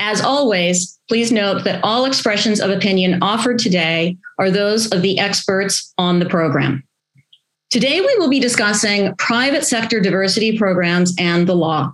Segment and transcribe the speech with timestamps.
[0.00, 5.18] As always, please note that all expressions of opinion offered today are those of the
[5.18, 6.82] experts on the program.
[7.68, 11.92] Today, we will be discussing private sector diversity programs and the law.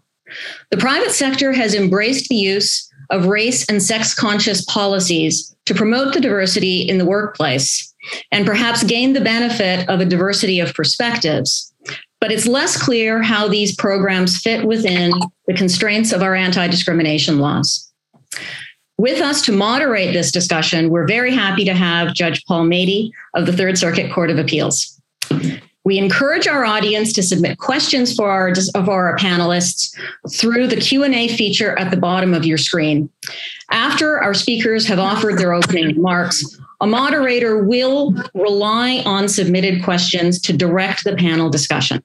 [0.70, 6.14] The private sector has embraced the use of race and sex conscious policies to promote
[6.14, 7.92] the diversity in the workplace
[8.30, 11.72] and perhaps gain the benefit of a diversity of perspectives.
[12.20, 15.12] But it's less clear how these programs fit within
[15.48, 17.85] the constraints of our anti discrimination laws.
[18.98, 23.44] With us to moderate this discussion, we're very happy to have Judge Paul Matey of
[23.44, 24.98] the Third Circuit Court of Appeals.
[25.84, 29.94] We encourage our audience to submit questions for our, of our panelists
[30.32, 33.10] through the Q&A feature at the bottom of your screen.
[33.70, 40.40] After our speakers have offered their opening remarks, a moderator will rely on submitted questions
[40.40, 42.02] to direct the panel discussion.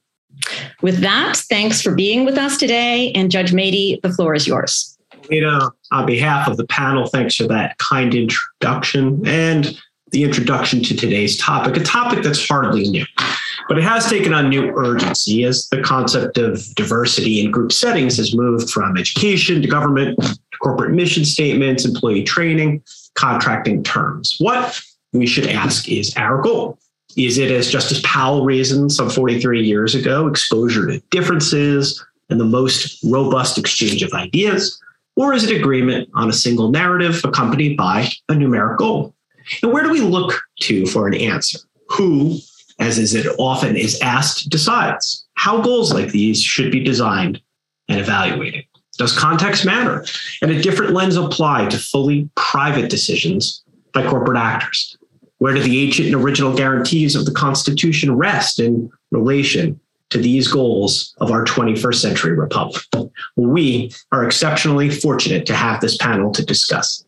[0.81, 3.13] With that, thanks for being with us today.
[3.13, 4.90] And Judge Matey, the floor is yours.
[5.31, 9.77] On behalf of the panel, thanks for that kind introduction and
[10.11, 13.05] the introduction to today's topic, a topic that's hardly new.
[13.69, 18.17] But it has taken on new urgency as the concept of diversity in group settings
[18.17, 22.83] has moved from education to government, to corporate mission statements, employee training,
[23.15, 24.35] contracting terms.
[24.39, 24.81] What
[25.13, 26.77] we should ask is our goal.
[27.15, 32.45] Is it, as Justice Powell reasoned some 43 years ago, exposure to differences and the
[32.45, 34.81] most robust exchange of ideas?
[35.15, 39.13] Or is it agreement on a single narrative accompanied by a numeric goal?
[39.61, 41.59] And where do we look to for an answer?
[41.89, 42.39] Who
[42.81, 47.39] as is it often is asked, decides how goals like these should be designed
[47.87, 48.65] and evaluated.
[48.97, 50.03] Does context matter?
[50.41, 54.97] And a different lens apply to fully private decisions by corporate actors?
[55.37, 59.79] Where do the ancient and original guarantees of the Constitution rest in relation
[60.11, 62.81] to these goals of our 21st century republic?
[63.35, 67.03] We are exceptionally fortunate to have this panel to discuss,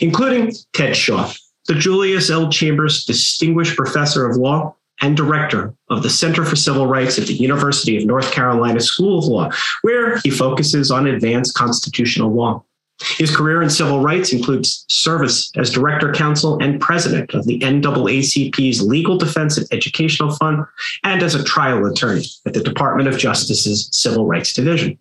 [0.00, 1.30] including Ted Shaw,
[1.66, 2.50] the Julius L.
[2.50, 7.34] Chambers Distinguished Professor of Law and director of the Center for Civil Rights at the
[7.34, 9.50] University of North Carolina School of Law,
[9.82, 12.64] where he focuses on advanced constitutional law.
[13.00, 18.82] His career in civil rights includes service as director, counsel, and president of the NAACP's
[18.82, 20.64] Legal Defense and Educational Fund,
[21.02, 24.98] and as a trial attorney at the Department of Justice's Civil Rights Division.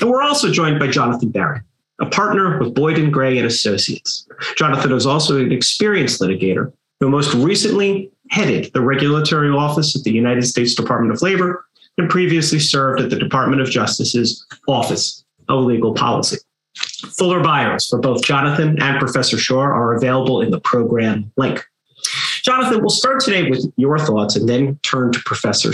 [0.00, 1.60] And we're also joined by Jonathan Berry,
[2.00, 4.26] a partner with Boyden Gray and Associates.
[4.56, 10.12] Jonathan is also an experienced litigator who most recently headed the regulatory office at the
[10.12, 11.64] United States Department of Labor
[11.98, 16.38] and previously served at the Department of Justice's Office of Legal Policy.
[17.18, 21.64] Fuller bios for both Jonathan and Professor Shaw are available in the program link.
[22.42, 25.72] Jonathan, we'll start today with your thoughts and then turn to Professor,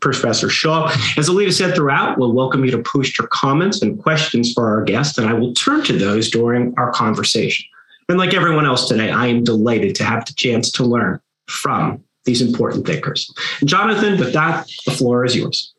[0.00, 0.88] Professor Shaw.
[1.16, 4.84] As Alita said throughout, we'll welcome you to post your comments and questions for our
[4.84, 7.64] guest, and I will turn to those during our conversation.
[8.08, 12.04] And like everyone else today, I am delighted to have the chance to learn from
[12.24, 13.32] these important thinkers.
[13.64, 15.72] Jonathan, with that, the floor is yours.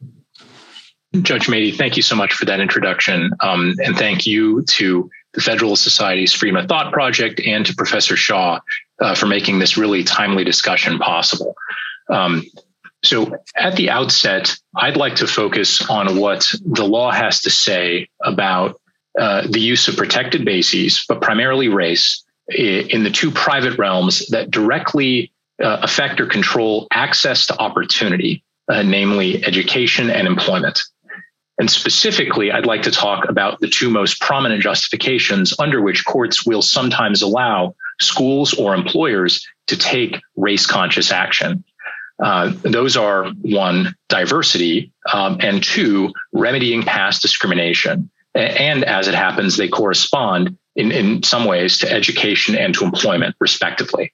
[1.21, 3.31] Judge Matey, thank you so much for that introduction.
[3.41, 8.15] Um, and thank you to the Federalist Society's Freedom of Thought Project and to Professor
[8.15, 8.59] Shaw
[8.99, 11.55] uh, for making this really timely discussion possible.
[12.09, 12.43] Um,
[13.03, 18.07] so, at the outset, I'd like to focus on what the law has to say
[18.23, 18.79] about
[19.19, 24.51] uh, the use of protected bases, but primarily race, in the two private realms that
[24.51, 25.31] directly
[25.63, 30.81] uh, affect or control access to opportunity, uh, namely education and employment.
[31.61, 36.43] And specifically, I'd like to talk about the two most prominent justifications under which courts
[36.43, 41.63] will sometimes allow schools or employers to take race conscious action.
[42.19, 48.09] Uh, those are one, diversity, um, and two, remedying past discrimination.
[48.33, 53.35] And as it happens, they correspond in, in some ways to education and to employment,
[53.39, 54.11] respectively.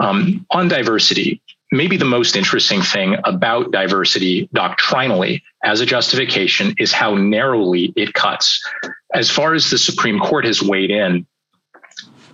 [0.00, 1.40] Um, on diversity,
[1.72, 8.14] maybe the most interesting thing about diversity doctrinally as a justification is how narrowly it
[8.14, 8.62] cuts.
[9.12, 11.26] As far as the Supreme Court has weighed in,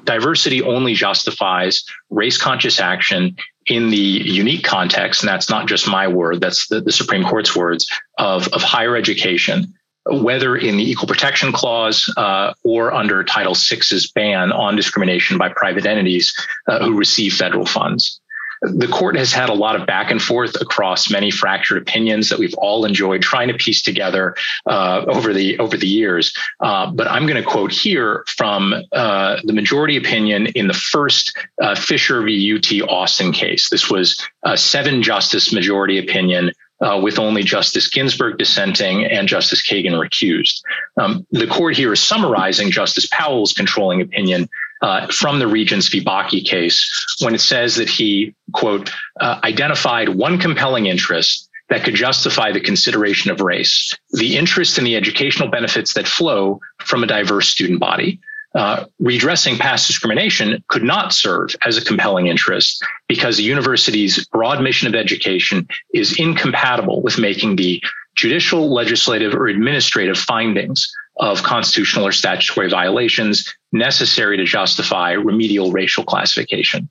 [0.05, 6.09] diversity only justifies race conscious action in the unique context, and that's not just my
[6.09, 7.87] word, that's the, the Supreme Court's words,
[8.19, 9.75] of, of higher education
[10.07, 15.51] whether in the Equal Protection Clause uh, or under Title VI's ban on discrimination by
[15.51, 16.35] private entities
[16.67, 18.20] uh, who receive federal funds.
[18.63, 22.39] The court has had a lot of back and forth across many fractured opinions that
[22.39, 24.35] we've all enjoyed trying to piece together
[24.67, 26.35] uh, over the over the years.
[26.61, 31.37] Uh, but I'm going to quote here from uh, the majority opinion in the first
[31.63, 32.55] uh, Fisher v.
[32.55, 33.71] UT Austin case.
[33.71, 39.67] This was a seven justice majority opinion uh, with only Justice Ginsburg dissenting and Justice
[39.67, 40.63] Kagan recused.
[40.97, 44.49] Um, the court here is summarizing Justice Powell's controlling opinion
[44.83, 46.03] uh, from the Regents v.
[46.03, 48.91] Bakke case when it says that he, quote,
[49.21, 54.85] uh, identified one compelling interest that could justify the consideration of race, the interest in
[54.85, 58.21] the educational benefits that flow from a diverse student body.
[58.53, 64.61] Uh, redressing past discrimination could not serve as a compelling interest because the university's broad
[64.61, 67.81] mission of education is incompatible with making the
[68.17, 76.03] judicial, legislative, or administrative findings of constitutional or statutory violations necessary to justify remedial racial
[76.03, 76.89] classification.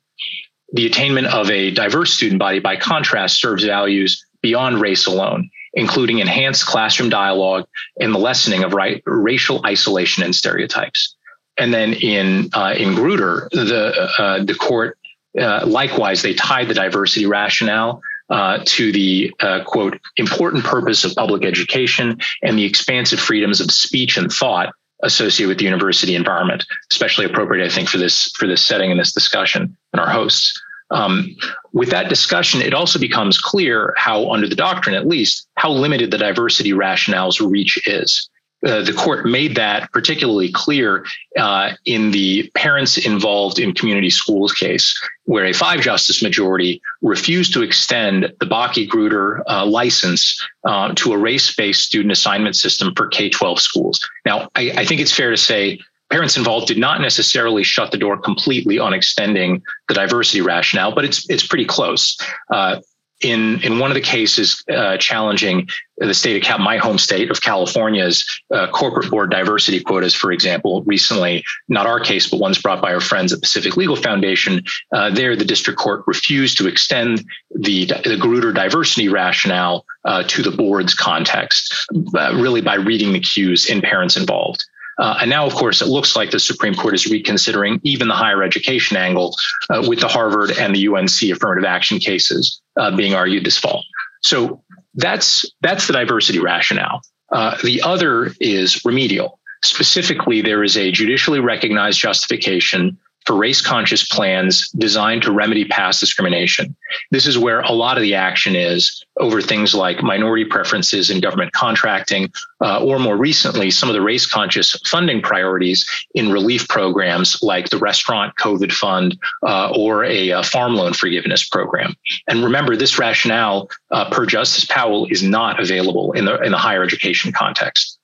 [0.72, 6.20] The attainment of a diverse student body, by contrast, serves values beyond race alone, including
[6.20, 7.68] enhanced classroom dialogue
[8.00, 11.16] and the lessening of right, racial isolation and stereotypes.
[11.58, 14.98] And then in uh, in Grutter, the uh, the court
[15.38, 21.16] uh, likewise they tied the diversity rationale uh, to the uh, quote important purpose of
[21.16, 24.74] public education and the expansive freedoms of speech and thought
[25.04, 29.00] associated with the university environment, especially appropriate, I think, for this for this setting and
[29.00, 30.60] this discussion and our hosts.
[30.92, 31.36] Um,
[31.72, 36.10] with that discussion, it also becomes clear how, under the doctrine at least, how limited
[36.10, 38.28] the diversity rationale's reach is.
[38.66, 41.06] Uh, the court made that particularly clear
[41.38, 47.54] uh, in the parents involved in community schools case, where a five justice majority refused
[47.54, 52.94] to extend the Bakke Grutter uh, license uh, to a race based student assignment system
[52.96, 54.00] for K 12 schools.
[54.26, 55.80] Now, I, I think it's fair to say
[56.10, 61.06] parents involved did not necessarily shut the door completely on extending the diversity rationale, but
[61.06, 62.18] it's it's pretty close.
[62.52, 62.82] Uh,
[63.22, 65.68] in in one of the cases uh, challenging
[65.98, 70.82] the state of my home state of California's uh, corporate board diversity quotas, for example,
[70.84, 74.64] recently, not our case, but ones brought by our friends at Pacific Legal Foundation.
[74.94, 80.42] Uh, there, the district court refused to extend the the Grutter diversity rationale uh, to
[80.42, 81.74] the board's context,
[82.16, 84.64] uh, really by reading the cues in parents involved.
[85.00, 88.14] Uh, and now, of course, it looks like the Supreme Court is reconsidering even the
[88.14, 89.34] higher education angle
[89.70, 93.84] uh, with the Harvard and the UNC affirmative action cases uh, being argued this fall.
[94.22, 94.64] So
[94.96, 97.02] that's that's the diversity rationale.
[97.32, 99.40] Uh, the other is remedial.
[99.64, 102.98] Specifically, there is a judicially recognized justification
[103.30, 106.76] for race conscious plans designed to remedy past discrimination.
[107.12, 111.22] This is where a lot of the action is over things like minority preferences in
[111.22, 116.68] government contracting, uh, or more recently, some of the race conscious funding priorities in relief
[116.70, 119.16] programs like the Restaurant COVID Fund
[119.46, 121.94] uh, or a, a, farm loan forgiveness program.
[122.28, 126.58] And remember, this rationale, uh, per Justice Powell, is not available in the, in the
[126.58, 127.99] higher education context.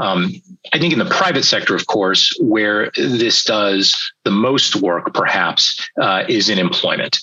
[0.00, 0.32] Um,
[0.72, 3.94] I think in the private sector, of course, where this does
[4.24, 7.18] the most work, perhaps, uh, is in employment.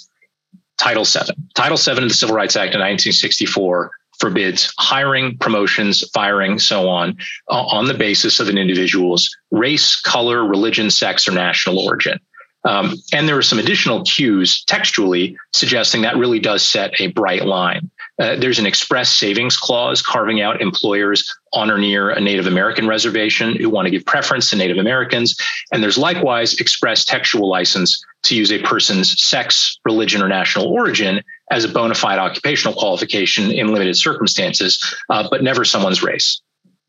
[0.77, 1.33] Title VII.
[1.53, 7.17] Title VII of the Civil Rights Act of 1964 forbids hiring, promotions, firing, so on,
[7.49, 12.19] uh, on the basis of an individual's race, color, religion, sex, or national origin.
[12.63, 17.45] Um, and there are some additional cues textually suggesting that really does set a bright
[17.45, 17.89] line.
[18.19, 22.87] Uh, there's an express savings clause carving out employers on or near a Native American
[22.87, 25.35] reservation who want to give preference to Native Americans.
[25.71, 31.21] And there's likewise express textual license to use a person's sex, religion, or national origin
[31.49, 36.41] as a bona fide occupational qualification in limited circumstances, uh, but never someone's race.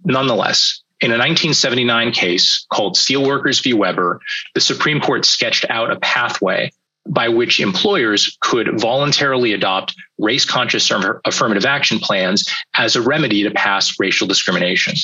[0.05, 3.73] Nonetheless, in a 1979 case called Steelworkers v.
[3.73, 4.21] Weber,
[4.55, 6.71] the Supreme Court sketched out a pathway
[7.09, 10.90] by which employers could voluntarily adopt race conscious
[11.25, 14.94] affirmative action plans as a remedy to past racial discrimination.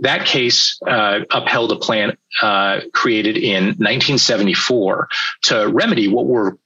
[0.00, 5.08] That case uh, upheld a plan uh, created in 1974
[5.44, 6.58] to remedy what were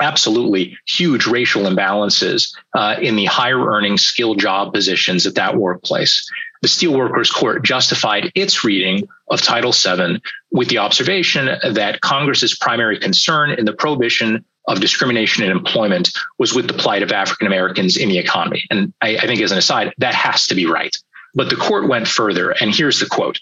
[0.00, 6.28] absolutely huge racial imbalances uh, in the higher earning skilled job positions at that workplace.
[6.62, 12.98] The Steelworkers Court justified its reading of Title VII with the observation that Congress's primary
[12.98, 17.96] concern in the prohibition of discrimination in employment was with the plight of African Americans
[17.96, 18.64] in the economy.
[18.70, 20.94] And I, I, think, as an aside, that has to be right.
[21.34, 23.40] But the court went further, and here's the quote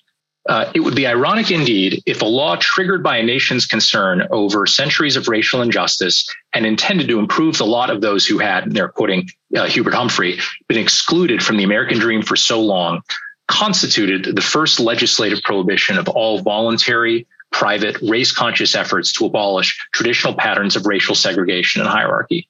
[0.48, 4.66] uh, it would be ironic indeed if a law triggered by a nation's concern over
[4.66, 8.74] centuries of racial injustice and intended to improve the lot of those who had, and
[8.74, 13.02] they're quoting uh, Hubert Humphrey, been excluded from the American dream for so long,
[13.46, 20.34] constituted the first legislative prohibition of all voluntary, private, race conscious efforts to abolish traditional
[20.34, 22.48] patterns of racial segregation and hierarchy.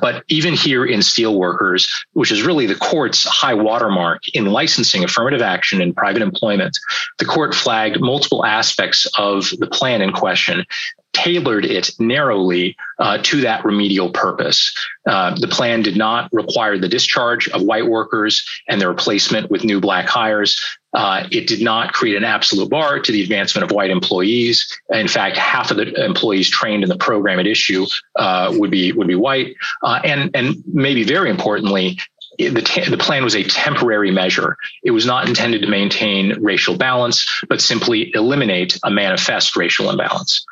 [0.00, 5.42] But even here in steelworkers, which is really the court's high watermark in licensing affirmative
[5.42, 6.78] action in private employment,
[7.18, 10.64] the court flagged multiple aspects of the plan in question
[11.12, 14.74] tailored it narrowly uh, to that remedial purpose.
[15.06, 19.64] Uh, the plan did not require the discharge of white workers and their replacement with
[19.64, 20.60] new black hires.
[20.94, 24.66] Uh, it did not create an absolute bar to the advancement of white employees.
[24.90, 27.84] In fact, half of the employees trained in the program at issue
[28.16, 31.98] uh, would be would be white, uh, and and maybe very importantly,
[32.38, 34.56] the, the plan was a temporary measure.
[34.82, 40.44] It was not intended to maintain racial balance, but simply eliminate a manifest racial imbalance.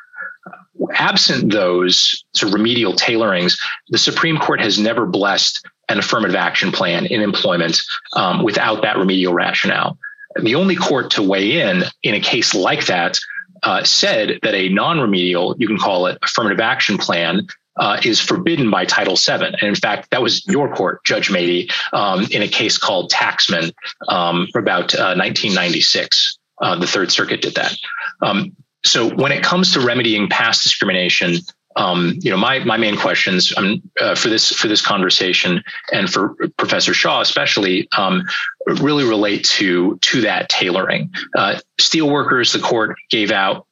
[0.93, 6.71] Absent those sort of remedial tailorings, the Supreme Court has never blessed an affirmative action
[6.71, 7.81] plan in employment
[8.13, 9.97] um, without that remedial rationale.
[10.41, 13.17] The only court to weigh in in a case like that
[13.63, 18.19] uh, said that a non remedial, you can call it affirmative action plan, uh, is
[18.19, 19.45] forbidden by Title VII.
[19.45, 23.71] And in fact, that was your court, Judge Matey, um, in a case called Taxman
[24.07, 26.37] um, about uh, 1996.
[26.59, 27.75] Uh, the Third Circuit did that.
[28.21, 31.35] Um, so when it comes to remedying past discrimination,
[31.77, 36.11] um, you know, my my main questions um, uh, for this for this conversation and
[36.11, 38.23] for Professor Shaw especially um,
[38.65, 41.11] really relate to to that tailoring.
[41.37, 43.67] Uh, steelworkers, the court gave out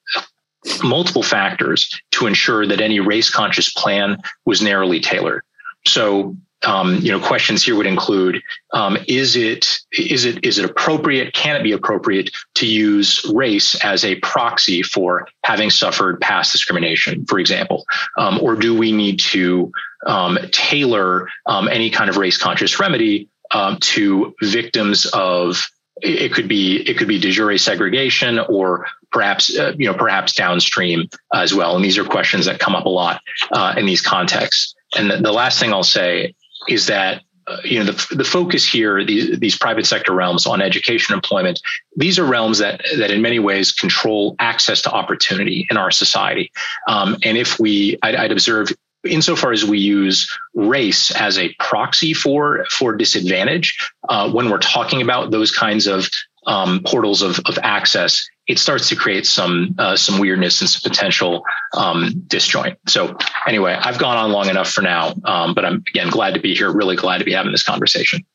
[0.83, 5.43] multiple factors to ensure that any race conscious plan was narrowly tailored.
[5.87, 6.35] So,
[6.65, 8.41] um, you know, questions here would include:
[8.73, 11.33] um, Is it is it is it appropriate?
[11.33, 17.25] Can it be appropriate to use race as a proxy for having suffered past discrimination,
[17.25, 17.85] for example,
[18.17, 19.71] um, or do we need to
[20.05, 25.67] um, tailor um, any kind of race conscious remedy um, to victims of
[26.01, 30.33] it could be it could be de jure segregation or perhaps uh, you know perhaps
[30.33, 31.75] downstream as well.
[31.75, 34.75] And these are questions that come up a lot uh, in these contexts.
[34.97, 36.33] And the, the, last thing I'll say
[36.67, 40.61] is that uh, you know the, the focus here these these private sector realms on
[40.61, 41.59] education employment
[41.95, 46.51] these are realms that that in many ways control access to opportunity in our society.
[46.87, 48.71] Um, and if we I'd, I'd observe
[49.03, 53.77] insofar as we use race as a proxy for for disadvantage
[54.09, 56.09] uh, when we're talking about those kinds of
[56.47, 60.89] um, portals of, of access it starts to create some uh, some weirdness and some
[60.89, 62.77] potential um, disjoint.
[62.87, 66.39] So anyway i've gone on long enough for now um, but i'm again glad to
[66.39, 68.25] be here really glad to be having this conversation.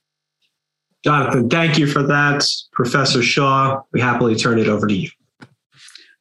[1.04, 2.44] Jonathan thank you for that.
[2.72, 5.10] Professor shaw we happily turn it over to you.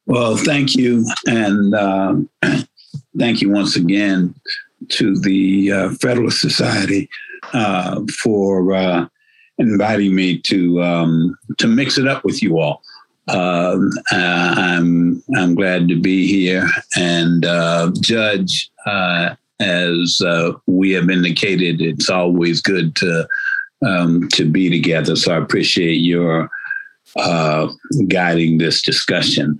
[0.06, 2.30] Well thank you and um,
[3.18, 4.34] thank you once again
[4.88, 7.08] to the uh, Federalist Society
[7.52, 9.06] uh, for uh,
[9.58, 12.82] inviting me to um, to mix it up with you all.
[13.32, 20.20] Um, uh, I'm I'm glad to be here, and uh, Judge, uh, as
[20.66, 23.28] we have indicated, it's always good to
[23.86, 25.16] um, to be together.
[25.16, 26.50] So I appreciate your
[28.08, 29.56] guiding this discussion.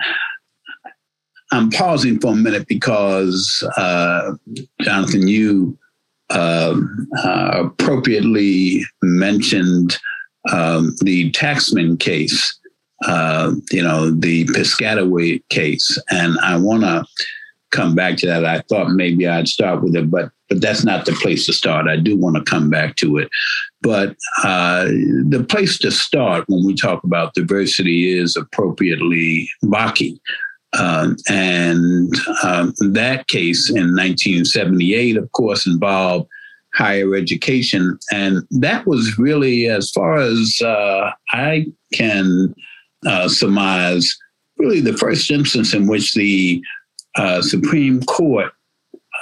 [1.53, 4.33] I'm pausing for a minute because, uh,
[4.83, 5.77] Jonathan, you
[6.31, 6.77] uh,
[7.25, 9.99] uh, appropriately mentioned
[10.53, 12.57] um, the Taxman case,
[13.07, 15.99] uh, you know, the Piscataway case.
[16.11, 17.05] And I want to
[17.71, 18.45] come back to that.
[18.45, 21.87] I thought maybe I'd start with it, but but that's not the place to start.
[21.87, 23.31] I do want to come back to it.
[23.83, 30.19] But uh, the place to start when we talk about diversity is appropriately Bakke.
[30.77, 36.29] Um, and um, that case in 1978, of course, involved
[36.75, 37.99] higher education.
[38.13, 42.55] And that was really, as far as uh, I can
[43.07, 44.17] uh, surmise,
[44.59, 46.63] really the first instance in which the
[47.17, 48.53] uh, Supreme Court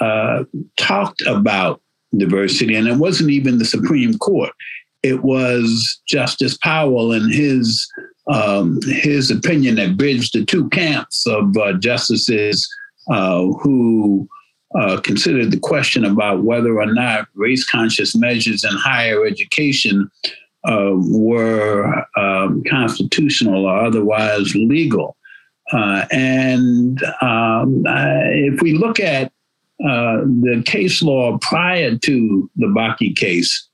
[0.01, 0.43] uh,
[0.77, 1.81] talked about
[2.17, 2.75] diversity.
[2.75, 4.51] And it wasn't even the Supreme Court,
[5.03, 7.87] it was Justice Powell and his
[8.31, 12.67] um, his opinion that bridged the two camps of uh, justices
[13.09, 14.29] uh, who
[14.75, 20.11] uh, considered the question about whether or not race conscious measures in higher education
[20.65, 25.15] uh, were um, constitutional or otherwise legal.
[25.71, 29.31] Uh, and um, if we look at
[29.85, 33.69] uh, the case law prior to the Bakke case,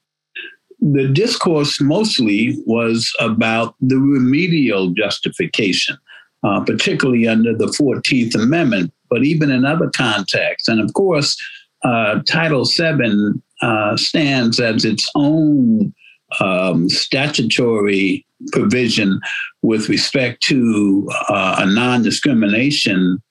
[0.79, 5.97] the discourse mostly was about the remedial justification,
[6.43, 10.67] uh, particularly under the 14th Amendment, but even in other contexts.
[10.67, 11.35] And of course,
[11.83, 15.93] uh, Title VII uh, stands as its own
[16.39, 19.19] um, statutory provision
[19.61, 23.21] with respect to uh, a non discrimination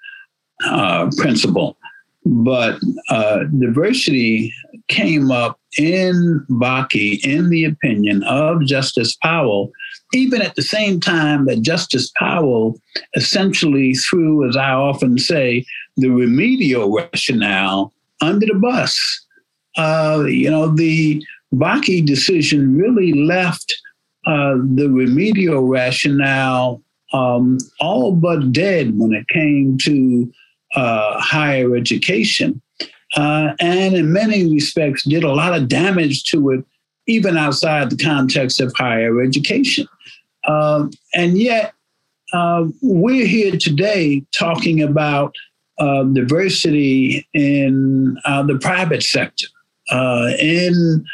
[0.64, 1.76] uh, principle.
[2.26, 4.52] But uh, diversity
[4.88, 9.70] came up in Bakke, in the opinion of Justice Powell,
[10.14, 12.78] even at the same time that Justice Powell
[13.14, 15.64] essentially threw, as I often say,
[15.96, 18.98] the remedial rationale under the bus.
[19.76, 21.22] Uh, you know, the
[21.58, 23.74] Bakke decision really left
[24.26, 26.82] uh, the remedial rationale
[27.12, 30.32] um, all but dead when it came to
[30.74, 32.60] uh, higher education.
[33.16, 36.64] Uh, and in many respects, did a lot of damage to it,
[37.06, 39.86] even outside the context of higher education.
[40.44, 41.72] Uh, and yet,
[42.32, 45.32] uh, we're here today talking about
[45.78, 49.46] uh, diversity in the private sector,
[50.40, 51.04] in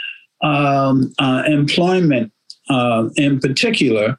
[0.42, 1.12] um,
[1.46, 2.32] employment
[3.16, 4.16] in particular.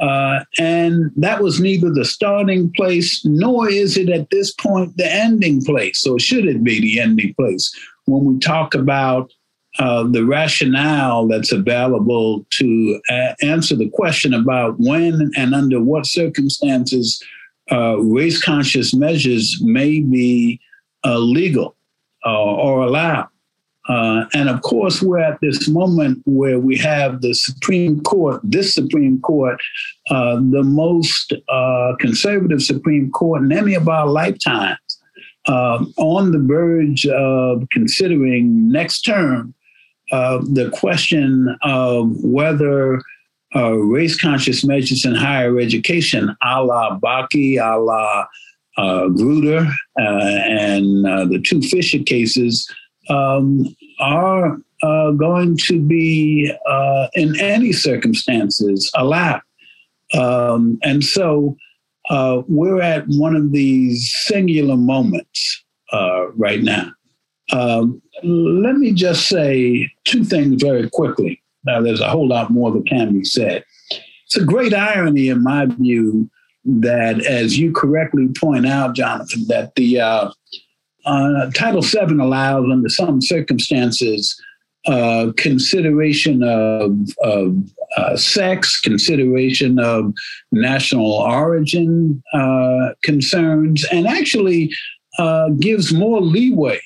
[0.00, 5.06] Uh, and that was neither the starting place nor is it at this point the
[5.06, 7.70] ending place, or should it be the ending place
[8.06, 9.30] when we talk about
[9.78, 16.06] uh, the rationale that's available to a- answer the question about when and under what
[16.06, 17.22] circumstances
[17.70, 20.58] uh, race conscious measures may be
[21.04, 21.76] uh, legal
[22.26, 23.28] uh, or allowed.
[23.90, 28.72] Uh, and of course, we're at this moment where we have the Supreme Court, this
[28.72, 29.58] Supreme Court,
[30.10, 34.78] uh, the most uh, conservative Supreme Court in any of our lifetimes,
[35.48, 39.54] uh, on the verge of considering next term
[40.12, 43.02] uh, the question of whether
[43.54, 48.24] race conscious measures in higher education, a la Bakke, a la
[48.78, 52.70] Grutter, and the two Fisher cases,
[53.08, 53.66] um,
[54.00, 59.42] are uh, going to be, uh, in any circumstances, allowed.
[60.14, 61.56] Um, and so
[62.08, 66.90] uh, we're at one of these singular moments uh, right now.
[67.52, 71.42] Um, let me just say two things very quickly.
[71.64, 73.64] Now, there's a whole lot more that can be said.
[74.26, 76.30] It's a great irony, in my view,
[76.64, 80.00] that as you correctly point out, Jonathan, that the
[81.10, 84.40] uh, Title VII allows, under some circumstances,
[84.86, 87.56] uh, consideration of, of
[87.96, 90.12] uh, sex, consideration of
[90.52, 94.70] national origin uh, concerns, and actually
[95.18, 96.80] uh, gives more leeway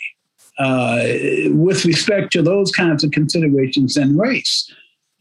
[0.59, 1.05] uh,
[1.51, 4.73] with respect to those kinds of considerations than race.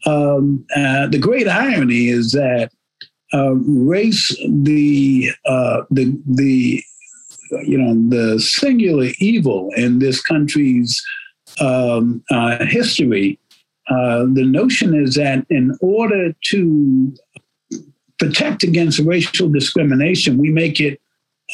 [0.06, 2.70] Um, the great irony is that
[3.34, 5.30] race, the
[5.90, 6.82] the the
[7.62, 11.02] you know, the singular evil in this country's
[11.60, 13.38] um, uh, history,
[13.88, 17.14] uh, the notion is that in order to
[18.18, 21.00] protect against racial discrimination, we make it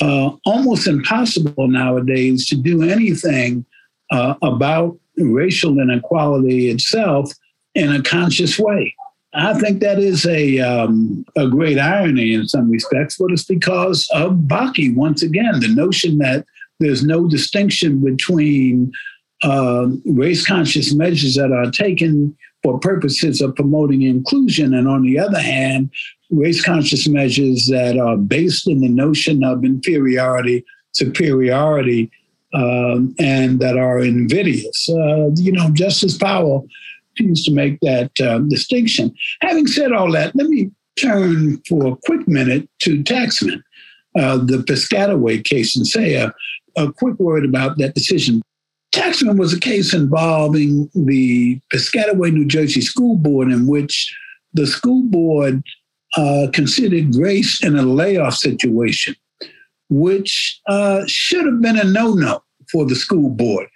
[0.00, 3.64] uh, almost impossible nowadays to do anything
[4.10, 7.32] uh, about racial inequality itself
[7.74, 8.94] in a conscious way.
[9.32, 14.08] I think that is a um, a great irony in some respects, but it's because
[14.12, 15.60] of Bakke once again.
[15.60, 16.44] The notion that
[16.80, 18.90] there's no distinction between
[19.44, 25.18] uh, race conscious measures that are taken for purposes of promoting inclusion, and on the
[25.18, 25.90] other hand,
[26.30, 32.10] race conscious measures that are based in the notion of inferiority, superiority,
[32.52, 34.88] um, and that are invidious.
[34.88, 36.66] Uh, you know, Justice Powell
[37.20, 39.14] to make that um, distinction.
[39.40, 43.62] Having said all that, let me turn for a quick minute to Taxman,
[44.18, 46.32] uh, the Piscataway case, and say a,
[46.76, 48.42] a quick word about that decision.
[48.94, 54.14] Taxman was a case involving the Piscataway, New Jersey School Board, in which
[54.52, 55.62] the school board
[56.16, 59.14] uh, considered grace in a layoff situation,
[59.88, 63.68] which uh, should have been a no no for the school board.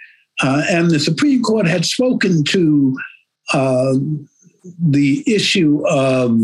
[0.42, 2.96] Uh, and the Supreme Court had spoken to
[3.52, 3.94] uh,
[4.80, 6.40] the issue of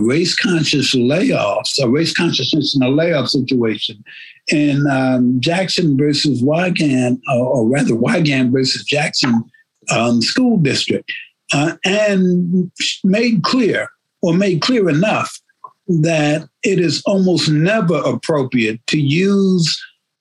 [0.00, 4.02] race conscious layoffs, a race consciousness in a layoff situation,
[4.48, 9.44] in um, Jackson versus Wygant, uh, or rather Wygant versus Jackson
[9.90, 11.10] um, School District,
[11.52, 12.70] uh, and
[13.04, 13.88] made clear,
[14.22, 15.40] or made clear enough,
[15.88, 19.80] that it is almost never appropriate to use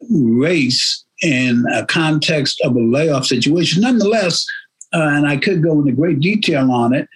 [0.09, 3.81] race in a context of a layoff situation.
[3.81, 4.45] Nonetheless,
[4.93, 7.07] uh, and I could go into great detail on it.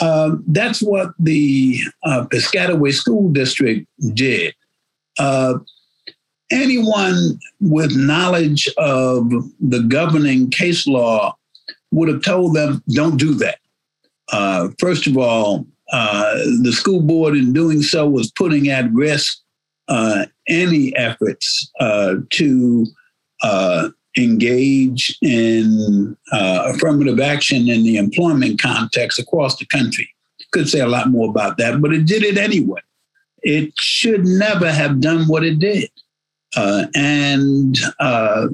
[0.00, 4.54] Uh, that's what the uh, Piscataway School District did.
[5.18, 5.54] Uh,
[6.50, 9.28] anyone with knowledge of
[9.60, 11.36] the governing case law
[11.90, 13.58] would have told them, don't do that.
[14.32, 19.38] Uh, first of all, uh, the school board in doing so was putting at risk
[20.48, 21.72] any efforts
[22.30, 22.86] to
[24.18, 30.08] engage in uh, affirmative action in the employment context across the country.
[30.52, 32.80] Could say a lot more about that, but it did it anyway.
[33.42, 35.90] It should never have done what it did.
[36.56, 38.48] Uh, and uh,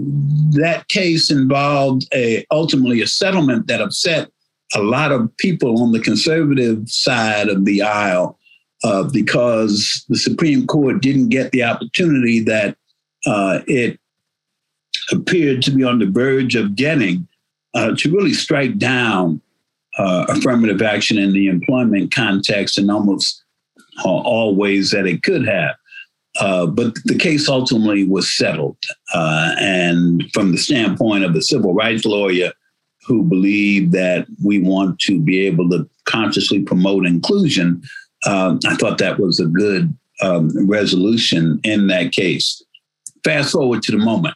[0.50, 4.28] that case involved a ultimately a settlement that upset
[4.74, 8.36] a lot of people on the conservative side of the aisle
[8.82, 12.76] uh, because the Supreme Court didn't get the opportunity that
[13.26, 14.00] uh, it
[15.12, 17.26] appeared to be on the verge of getting
[17.74, 19.40] uh, to really strike down
[19.98, 23.44] uh, affirmative action in the employment context in almost
[24.04, 25.74] all ways that it could have.
[26.40, 28.76] Uh, but the case ultimately was settled.
[29.14, 32.50] Uh, and from the standpoint of a civil rights lawyer
[33.06, 37.82] who believed that we want to be able to consciously promote inclusion,
[38.26, 42.62] uh, I thought that was a good um, resolution in that case.
[43.22, 44.34] Fast forward to the moment.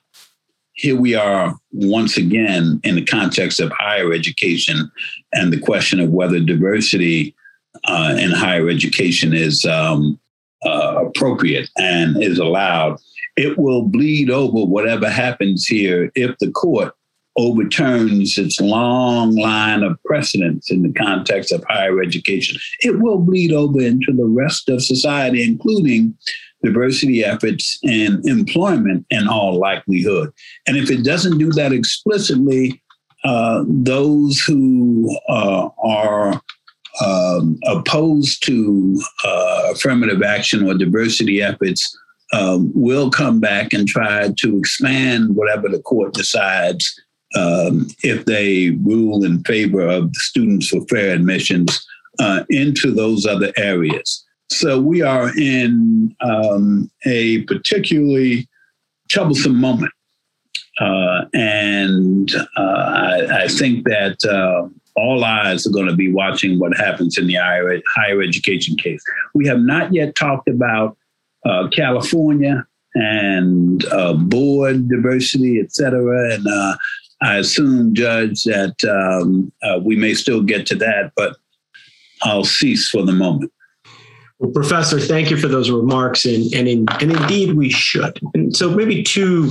[0.79, 4.89] Here we are once again in the context of higher education
[5.33, 7.35] and the question of whether diversity
[7.83, 10.21] uh, in higher education is um,
[10.65, 12.99] uh, appropriate and is allowed,
[13.37, 16.95] it will bleed over whatever happens here if the court
[17.37, 22.57] overturns its long line of precedents in the context of higher education.
[22.81, 26.17] It will bleed over into the rest of society, including
[26.63, 30.33] diversity efforts and employment in all likelihood.
[30.67, 32.83] And if it doesn't do that explicitly,
[33.25, 36.41] uh, those who uh, are
[37.05, 41.97] um, opposed to uh, affirmative action or diversity efforts
[42.33, 47.01] um, will come back and try to expand whatever the court decides
[47.37, 51.87] um, if they rule in favor of students for fair admissions
[52.19, 54.25] uh, into those other areas.
[54.51, 58.49] So we are in um, a particularly
[59.09, 59.93] troublesome moment.
[60.81, 66.61] Uh, and uh, I, I, think that uh, all eyes are going to be watching
[66.61, 69.03] what happens in the higher, higher education case.
[69.35, 70.97] We have not yet talked about
[71.45, 76.35] uh, California and uh, board diversity, et cetera.
[76.35, 76.77] And uh,
[77.23, 81.37] I assume, Judge, that um, we may still get to that, but
[82.23, 83.51] I'll cease for the moment.
[84.39, 88.19] Well, Professor, thank you for those remarks, and and, in, and indeed we should.
[88.35, 89.51] And so maybe two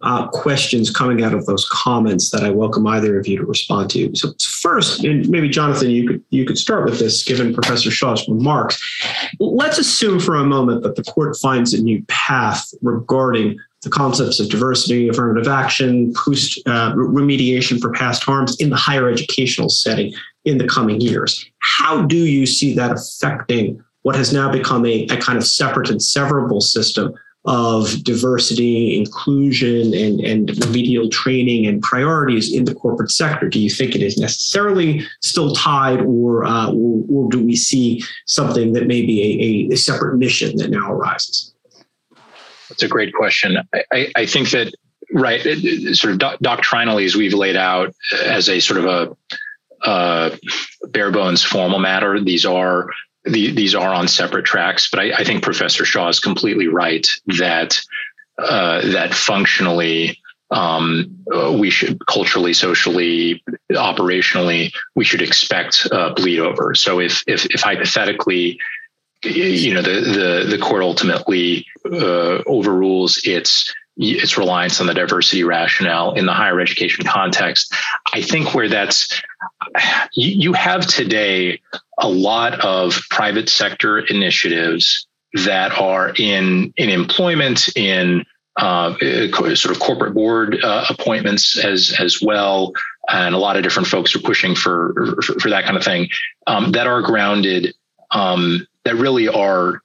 [0.00, 3.90] uh, questions coming out of those comments that I welcome either of you to respond
[3.90, 4.14] to.
[4.14, 8.28] So first, and maybe Jonathan, you could you could start with this, given Professor Shaw's
[8.28, 8.80] remarks.
[9.40, 14.40] Let's assume for a moment that the court finds a new path regarding the concepts
[14.40, 20.12] of diversity, affirmative action, post uh, remediation for past harms in the higher educational setting
[20.44, 21.44] in the coming years.
[21.58, 25.90] How do you see that affecting what has now become a, a kind of separate
[25.90, 27.12] and severable system
[27.44, 33.48] of diversity, inclusion, and, and remedial training and priorities in the corporate sector?
[33.48, 38.02] Do you think it is necessarily still tied, or uh, or, or, do we see
[38.26, 41.54] something that may be a, a, separate mission that now arises?
[42.68, 43.56] That's a great question.
[43.92, 44.74] I, I, think that
[45.14, 45.40] right,
[45.96, 50.36] sort of do- doctrinally, as we've laid out as a sort of a uh,
[50.88, 52.90] bare bones formal matter, these are
[53.24, 57.06] the, these are on separate tracks, but I, I, think Professor Shaw is completely right
[57.38, 57.80] that
[58.38, 66.38] uh, that functionally um, uh, we should culturally, socially, operationally we should expect uh, bleed
[66.38, 66.74] over.
[66.74, 68.58] So if if, if hypothetically
[69.22, 75.42] you know the the the court ultimately uh, overrules its its reliance on the diversity
[75.42, 77.74] rationale in the higher education context.
[78.14, 79.22] I think where that's
[80.14, 81.60] you, have today
[81.98, 85.06] a lot of private sector initiatives
[85.44, 88.24] that are in in employment in
[88.56, 88.96] uh,
[89.54, 92.72] sort of corporate board uh, appointments as as well,
[93.08, 96.08] and a lot of different folks are pushing for for, for that kind of thing
[96.46, 97.74] um, that are grounded
[98.12, 99.82] um, that really are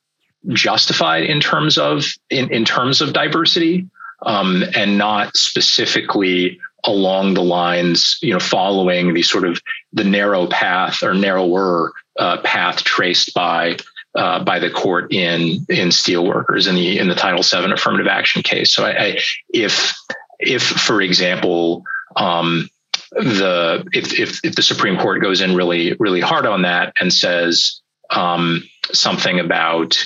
[0.49, 3.87] justified in terms of in, in terms of diversity
[4.25, 9.61] um, and not specifically along the lines, you know, following the sort of
[9.93, 13.77] the narrow path or narrower uh, path traced by
[14.15, 18.43] uh, by the court in in steelworkers in the in the Title VII affirmative action
[18.43, 18.73] case.
[18.73, 19.93] So, I, I, if
[20.39, 21.83] if for example,
[22.15, 22.69] um,
[23.11, 27.11] the if, if if the Supreme Court goes in really really hard on that and
[27.11, 30.05] says um, something about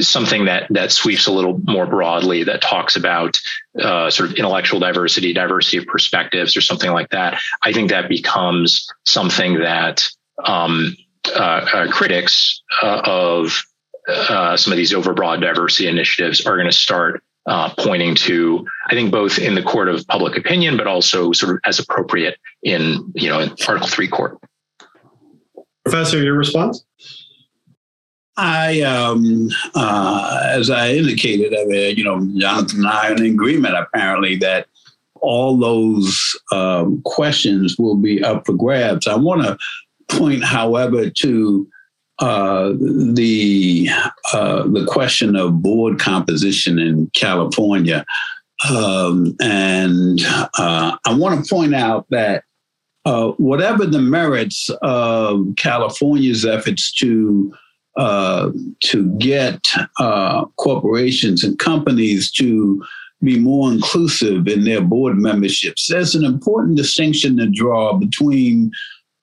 [0.00, 3.40] something that that sweeps a little more broadly that talks about
[3.80, 7.40] uh, sort of intellectual diversity, diversity of perspectives, or something like that.
[7.62, 10.08] I think that becomes something that
[10.44, 10.96] um,
[11.34, 13.62] uh, uh, critics uh, of
[14.08, 18.66] uh, some of these overbroad diversity initiatives are going to start uh, pointing to.
[18.88, 22.38] I think both in the court of public opinion, but also sort of as appropriate
[22.62, 24.38] in you know in Article Three court.
[25.84, 26.84] Professor, your response?
[28.42, 33.24] I, um, uh, as I indicated, I mean, you know, Jonathan and I are in
[33.24, 34.66] agreement apparently that
[35.20, 39.06] all those um, questions will be up for grabs.
[39.06, 39.56] I want to
[40.08, 41.68] point, however, to
[42.18, 43.88] uh, the
[44.32, 48.04] uh, the question of board composition in California,
[48.68, 50.20] um, and
[50.58, 52.42] uh, I want to point out that
[53.04, 57.54] uh, whatever the merits of California's efforts to
[57.96, 58.50] uh,
[58.80, 59.60] to get
[59.98, 62.82] uh, corporations and companies to
[63.22, 65.88] be more inclusive in their board memberships.
[65.88, 68.72] There's an important distinction to draw between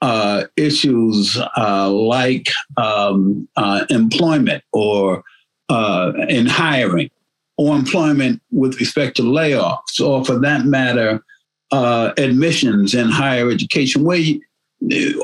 [0.02, 5.24] uh, issues uh, like um, uh, employment or
[5.68, 7.10] uh, in hiring
[7.58, 11.22] or employment with respect to layoffs, or for that matter,
[11.74, 14.40] admissions in higher education, where you,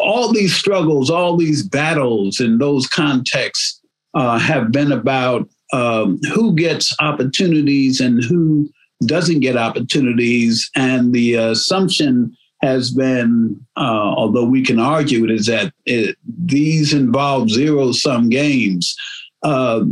[0.02, 3.82] all these struggles, all these battles in those contexts
[4.14, 8.70] uh, have been about um, who gets opportunities and who
[9.06, 10.70] doesn't get opportunities.
[10.76, 16.94] And the assumption has been, uh, although we can argue it, is that it, these
[16.94, 18.96] involve zero sum games.
[19.44, 19.84] Uh,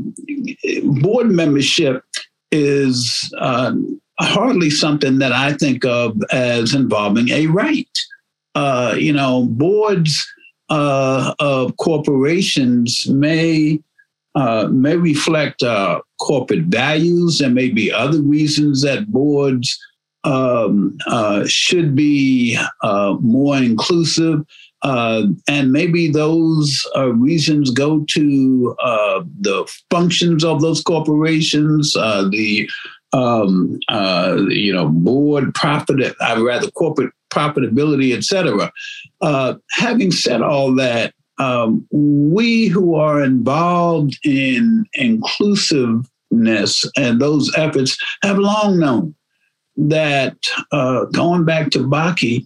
[0.84, 2.04] board membership
[2.52, 3.74] is uh,
[4.20, 7.90] hardly something that I think of as involving a right.
[8.56, 10.26] Uh, you know, boards
[10.70, 13.80] uh, of corporations may
[14.36, 17.38] uh, may reflect uh, corporate values.
[17.38, 19.78] There may be other reasons that boards
[20.24, 24.44] um, uh, should be uh, more inclusive.
[24.82, 28.76] Uh, and maybe those uh, reasons go to
[29.40, 32.70] the functions of those corporations, the
[33.14, 33.80] um,
[34.50, 38.72] you know board profit, I'd rather corporate profitability, et cetera.
[39.72, 48.38] having said all that, um, we who are involved in inclusiveness and those efforts have
[48.38, 49.16] long known
[49.76, 50.38] that
[50.72, 52.46] uh, going back to Bakke,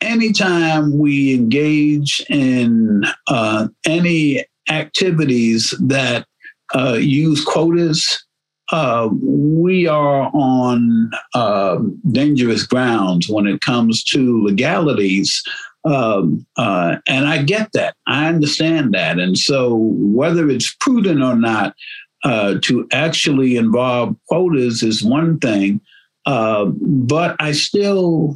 [0.00, 6.26] anytime we engage in uh, any activities that
[6.74, 8.25] uh, use quotas,
[8.72, 11.78] uh, we are on uh,
[12.10, 15.42] dangerous grounds when it comes to legalities
[15.84, 17.94] um, uh, and I get that.
[18.08, 19.20] I understand that.
[19.20, 21.76] And so, whether it's prudent or not
[22.24, 25.80] uh, to actually involve quotas is one thing.
[26.24, 28.34] Uh, but I still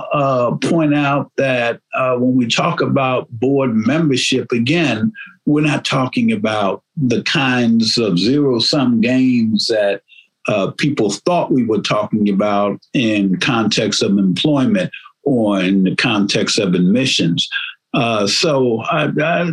[0.63, 5.13] point out that when we talk about board membership, again,
[5.45, 10.03] we're not talking about the kinds of zero sum games that
[10.51, 14.91] uh, people thought we were talking about in context of employment
[15.23, 17.49] or in the context of admissions.
[17.95, 19.51] Uh, so I, I,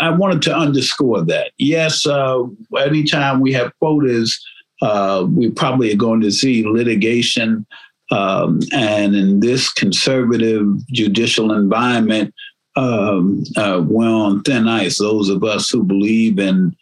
[0.00, 1.50] I, wanted to underscore that.
[1.58, 2.44] Yes, uh,
[2.78, 4.40] anytime we have quotas,
[4.82, 7.66] uh, we probably are going to see litigation.
[8.12, 12.32] Um, and in this conservative judicial environment,
[12.76, 14.98] um, uh, we're on thin ice.
[14.98, 16.76] Those of us who believe in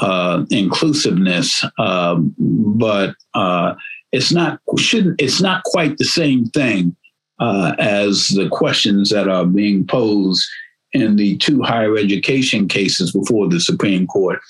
[0.00, 3.74] uh, inclusiveness, um, but uh,
[4.12, 6.96] it's not shouldn't it's not quite the same thing
[7.38, 10.46] uh, as the questions that are being posed
[10.92, 14.40] in the two higher education cases before the Supreme Court.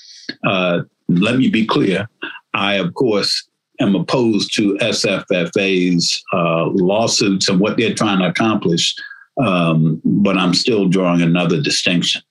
[0.43, 2.07] Uh, let me be clear.
[2.53, 3.47] I, of course,
[3.79, 8.95] am opposed to SFFA's uh, lawsuits and what they're trying to accomplish,
[9.39, 12.21] um, but I'm still drawing another distinction.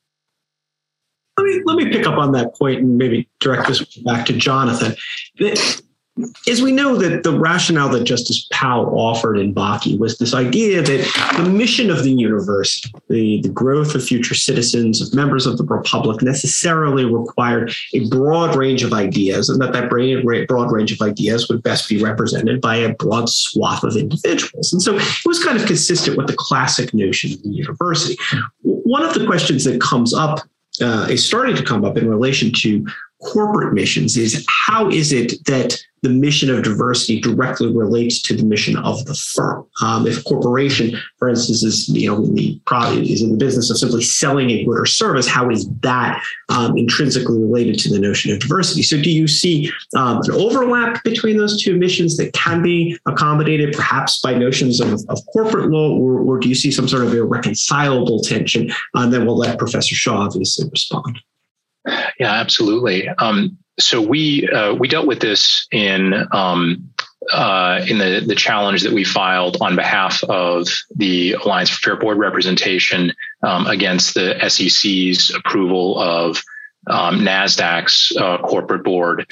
[1.41, 4.35] Let me, let me pick up on that point and maybe direct this back to
[4.35, 4.95] Jonathan
[6.47, 10.83] is we know that the rationale that Justice Powell offered in Bakke was this idea
[10.83, 15.57] that the mission of the university, the, the growth of future citizens, of members of
[15.57, 21.01] the republic, necessarily required a broad range of ideas, and that that broad range of
[21.01, 24.73] ideas would best be represented by a broad swath of individuals.
[24.73, 28.17] And so it was kind of consistent with the classic notion of the university.
[28.63, 30.41] One of the questions that comes up
[30.81, 32.87] uh, is starting to come up in relation to
[33.23, 38.45] corporate missions is how is it that the mission of diversity directly relates to the
[38.45, 39.67] mission of the firm.
[39.83, 42.61] Um, if a corporation, for instance, is you know in the
[43.03, 46.77] is in the business of simply selling a good or service, how is that um,
[46.77, 48.83] intrinsically related to the notion of diversity?
[48.83, 53.75] So, do you see um, an overlap between those two missions that can be accommodated,
[53.75, 57.13] perhaps by notions of, of corporate law, or, or, do you see some sort of
[57.13, 58.71] irreconcilable tension?
[58.95, 61.19] And then we'll let Professor Shaw obviously respond.
[62.19, 63.09] Yeah, absolutely.
[63.09, 66.91] Um, so we uh, we dealt with this in um,
[67.33, 71.97] uh, in the the challenge that we filed on behalf of the Alliance for Fair
[71.97, 73.13] Board Representation
[73.43, 76.43] um, against the SEC's approval of
[76.87, 79.27] um, NASDAQ's uh, corporate board.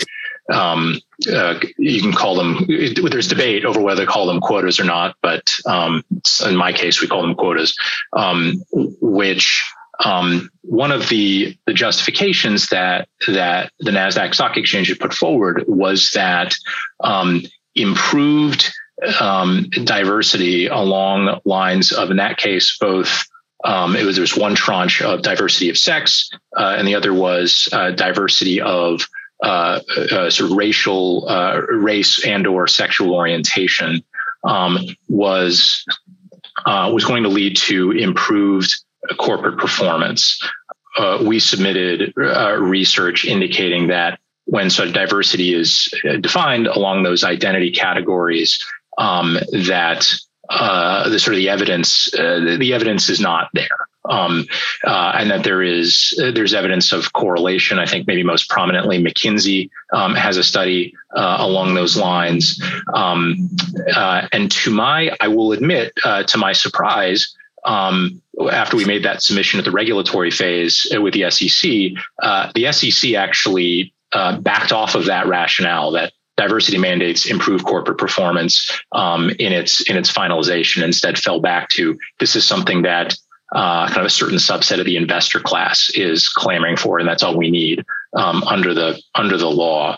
[0.51, 0.99] Um,
[1.31, 5.15] uh, you can call them, there's debate over whether to call them quotas or not,
[5.21, 6.03] but um,
[6.47, 7.77] in my case, we call them quotas,
[8.15, 9.63] um, which
[10.05, 15.65] um, one of the, the justifications that, that the NASDAQ Stock Exchange had put forward
[15.67, 16.55] was that
[17.01, 17.43] um,
[17.75, 18.73] improved
[19.21, 23.25] um, diversity along lines of, in that case, both
[23.65, 27.13] um, it was there was one tranche of diversity of sex, uh, and the other
[27.13, 29.07] was uh, diversity of
[29.43, 29.81] uh,
[30.13, 34.05] uh sort of racial, uh, race, and or sexual orientation.
[34.45, 35.85] Um, was
[36.67, 38.73] uh, was going to lead to improved
[39.17, 40.41] corporate performance.
[41.23, 45.89] we submitted research indicating that when such diversity is
[46.21, 48.59] defined along those identity categories,
[48.97, 50.11] um, that
[50.49, 53.89] uh, the sort of the evidence uh, the evidence is not there.
[54.09, 54.47] Um,
[54.87, 57.79] uh, and that there is uh, there's evidence of correlation.
[57.79, 62.63] I think maybe most prominently mckinsey um, has a study uh, along those lines.
[62.95, 63.51] Um,
[63.95, 69.23] uh, and to my i will admit to my surprise um, after we made that
[69.23, 71.71] submission at the regulatory phase with the SEC,
[72.55, 73.93] the SEC actually
[74.41, 79.97] backed off of that rationale that diversity mandates improve corporate performance um, in its in
[79.97, 80.83] its finalization.
[80.83, 83.15] Instead, fell back to this is something that
[83.55, 87.23] uh, kind of a certain subset of the investor class is clamoring for, and that's
[87.23, 87.85] all we need
[88.17, 89.97] um, under the under the law.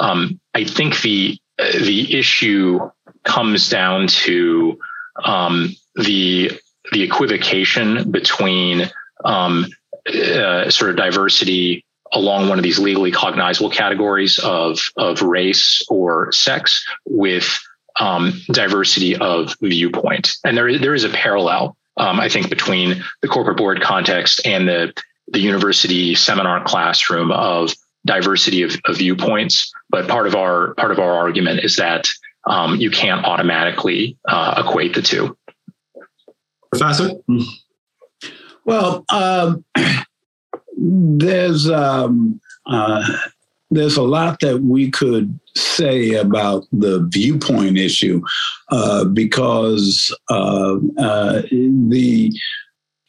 [0.00, 2.80] Um, I think the the issue
[3.24, 4.78] comes down to
[5.24, 6.58] um, the
[6.92, 8.90] the equivocation between
[9.24, 9.66] um,
[10.06, 16.30] uh, sort of diversity along one of these legally cognizable categories of, of race or
[16.32, 17.58] sex with
[17.98, 20.36] um, diversity of viewpoint.
[20.44, 24.68] And there, there is a parallel, um, I think, between the corporate board context and
[24.68, 24.92] the,
[25.28, 27.72] the university seminar classroom of
[28.04, 29.72] diversity of, of viewpoints.
[29.88, 32.08] But part of our part of our argument is that
[32.46, 35.36] um, you can't automatically uh, equate the two.
[36.72, 37.10] Professor?
[38.64, 39.64] Well, um,
[40.76, 43.06] there's um, uh,
[43.70, 48.22] there's a lot that we could say about the viewpoint issue
[48.70, 52.32] uh, because uh, uh the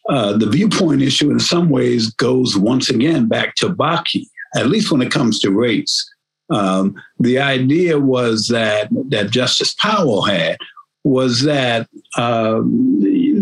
[0.10, 4.91] uh, the viewpoint issue in some ways goes once again back to Bakke, at least
[4.91, 6.10] when it comes to race.
[6.49, 10.58] Um, the idea was that that Justice Powell had
[11.06, 12.99] was that um,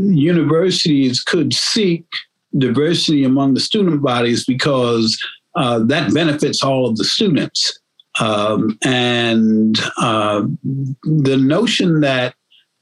[0.10, 2.06] universities could seek
[2.58, 5.20] diversity among the student bodies because
[5.56, 7.80] uh, that benefits all of the students.
[8.20, 10.44] Um, and uh,
[11.04, 12.36] the notion that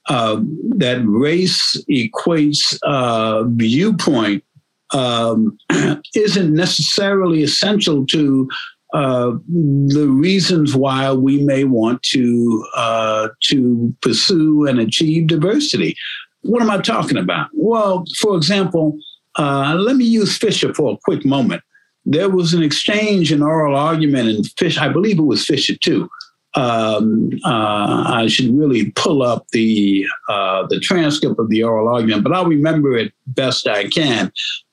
[0.08, 0.42] uh,
[0.78, 4.44] that race equates uh, viewpoint
[4.92, 5.58] um,
[6.16, 8.50] isn't necessarily essential to
[8.94, 15.96] uh, the reasons why we may want to uh, to pursue and achieve diversity.
[16.42, 17.50] What am I talking about?
[17.54, 18.98] Well, for example,
[19.38, 21.62] uh, let me use Fisher for a quick moment.
[22.06, 26.10] There was an exchange, an oral argument in Fisher, I believe it was Fisher too.
[26.56, 32.24] Um, uh, I should really pull up the uh, the transcript of the oral argument,
[32.24, 34.32] but I'll remember it best I can.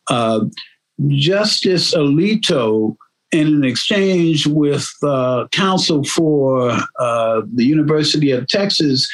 [0.09, 0.46] Uh,
[1.09, 2.96] Justice Alito,
[3.33, 9.07] in an exchange with uh, counsel for uh, the University of Texas,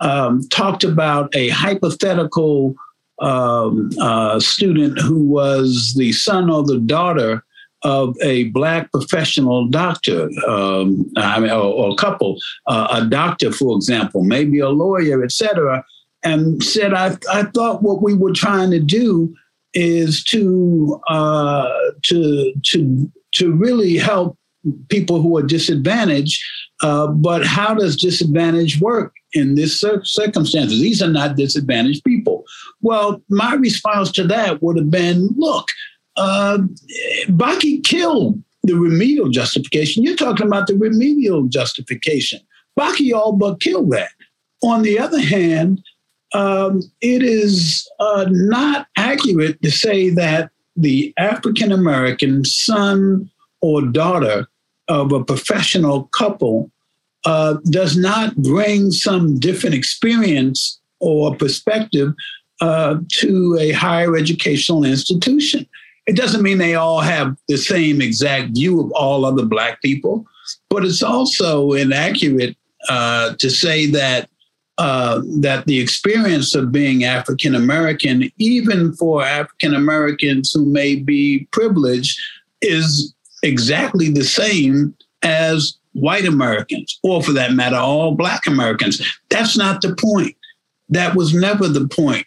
[0.00, 2.74] um, talked about a hypothetical
[3.20, 7.44] um, uh, student who was the son or the daughter
[7.82, 13.52] of a black professional doctor, um, I mean, or, or a couple, uh, a doctor,
[13.52, 15.84] for example, maybe a lawyer, etc.,
[16.24, 19.32] and said, I, I thought what we were trying to do
[19.74, 21.68] is to uh,
[22.04, 24.36] to to to really help
[24.88, 26.42] people who are disadvantaged.
[26.82, 30.80] Uh, but how does disadvantage work in this circumstances?
[30.80, 32.44] These are not disadvantaged people.
[32.80, 35.68] Well, my response to that would have been, look,
[36.16, 36.58] uh,
[37.28, 40.02] Bakke killed the remedial justification.
[40.02, 42.40] You're talking about the remedial justification.
[42.78, 44.10] Bakke all but killed that.
[44.62, 45.82] On the other hand,
[46.34, 53.30] um, it is uh, not accurate to say that the African American son
[53.60, 54.46] or daughter
[54.88, 56.70] of a professional couple
[57.24, 62.12] uh, does not bring some different experience or perspective
[62.60, 65.66] uh, to a higher educational institution.
[66.06, 70.26] It doesn't mean they all have the same exact view of all other Black people,
[70.70, 72.56] but it's also inaccurate
[72.88, 74.30] uh, to say that
[74.78, 81.48] uh, that the experience of being African American, even for African Americans who may be
[81.50, 82.18] privileged,
[82.62, 83.12] is
[83.42, 89.02] exactly the same as white Americans, or for that matter, all black Americans.
[89.30, 90.36] That's not the point.
[90.88, 92.26] That was never the point.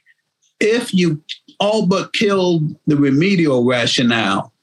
[0.60, 1.22] If you
[1.60, 4.54] all but killed the remedial rationale,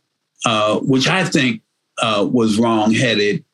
[0.44, 1.62] uh, which I think
[1.98, 3.44] uh, was wrongheaded,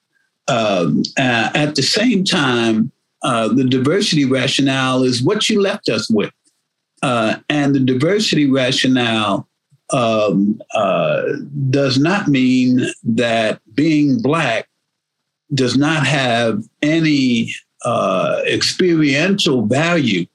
[0.49, 2.93] um, uh, at the same time,
[3.23, 6.33] uh, the diversity rationale is what you left us with.
[7.03, 9.49] Uh, and the diversity rationale
[9.93, 11.23] um, uh,
[11.71, 14.69] does not mean that being Black
[15.55, 20.27] does not have any uh, experiential value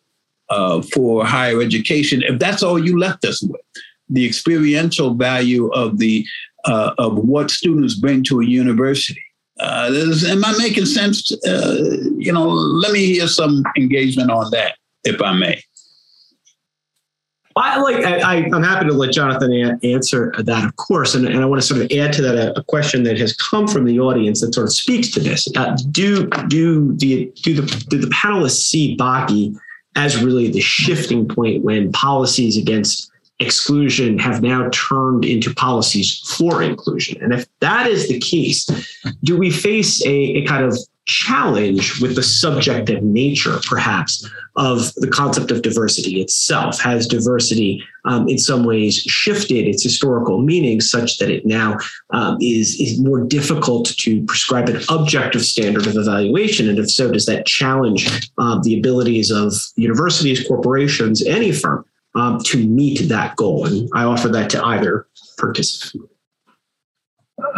[0.50, 2.24] uh, for higher education.
[2.24, 3.62] If that's all you left us with,
[4.10, 6.26] the experiential value of the
[6.66, 9.24] uh, of what students bring to a university.
[9.60, 9.92] Uh,
[10.28, 11.32] am I making sense?
[11.46, 11.78] Uh,
[12.18, 15.62] you know, let me hear some engagement on that, if I may.
[17.60, 18.06] I like.
[18.06, 21.62] I, am happy to let Jonathan a- answer that, of course, and, and I want
[21.62, 24.42] to sort of add to that a, a, question that has come from the audience
[24.42, 25.48] that sort of speaks to this.
[25.56, 29.56] Uh, do do the do the do the panelists see Bakke
[29.96, 36.64] as really the shifting point when policies against exclusion have now turned into policies for
[36.64, 37.22] inclusion?
[37.22, 38.68] And if that is the case,
[39.24, 45.08] do we face a, a kind of challenge with the subjective nature, perhaps, of the
[45.08, 46.80] concept of diversity itself?
[46.80, 51.78] Has diversity, um, in some ways, shifted its historical meaning such that it now
[52.12, 56.70] um, is, is more difficult to prescribe an objective standard of evaluation?
[56.70, 61.86] And if so, does that challenge um, the abilities of universities, corporations, any firm
[62.16, 63.66] um, to meet that goal?
[63.66, 66.10] And I offer that to either participant.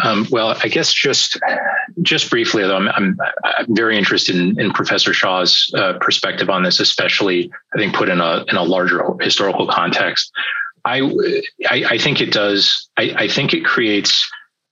[0.04, 1.40] Um, well, I guess just
[2.02, 6.64] just briefly, though, I'm, I'm, I'm very interested in, in Professor Shaw's uh, perspective on
[6.64, 10.32] this, especially I think put in a in a larger historical context.
[10.86, 11.02] I
[11.70, 12.90] I, I think it does.
[12.98, 14.30] I, I, think it creates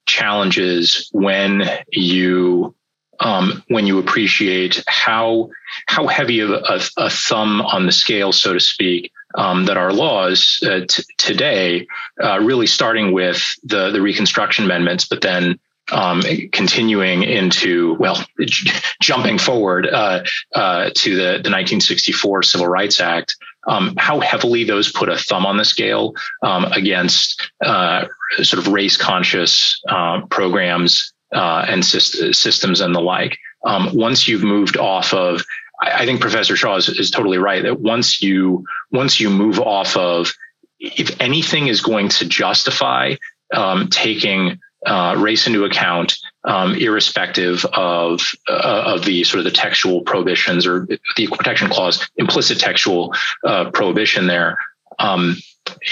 [0.07, 2.75] challenges when you
[3.19, 5.49] um, when you appreciate how
[5.87, 9.93] how heavy of a, a thumb on the scale, so to speak, um, that our
[9.93, 11.87] laws uh, t- today,
[12.21, 15.59] uh, really starting with the the Reconstruction amendments, but then
[15.91, 16.21] um,
[16.51, 18.71] continuing into well, j-
[19.01, 20.23] jumping forward uh,
[20.53, 23.35] uh to the the 1964 Civil Rights Act,
[23.67, 26.13] um, how heavily those put a thumb on the scale
[26.43, 28.05] um, against uh,
[28.41, 33.37] sort of race conscious uh, programs and syst- systems and the like.
[33.65, 35.43] Um, once you've moved off of
[35.81, 39.95] I, think Professor Shaw is, is totally right that once you once you move off
[39.95, 40.33] of
[40.79, 43.15] if anything is going to justify
[43.53, 46.15] um, taking uh, race into account,
[46.45, 51.69] um, irrespective of uh, of the sort of the textual prohibitions or the equal protection
[51.69, 53.13] clause, implicit textual
[53.45, 54.57] uh, prohibition there.
[54.97, 55.37] Um,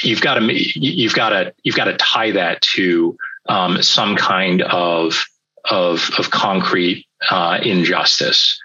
[0.04, 3.18] you've got to you've got to you've got to tie that to
[3.50, 5.26] um, some kind of
[5.66, 8.60] of of concrete uh, injustice.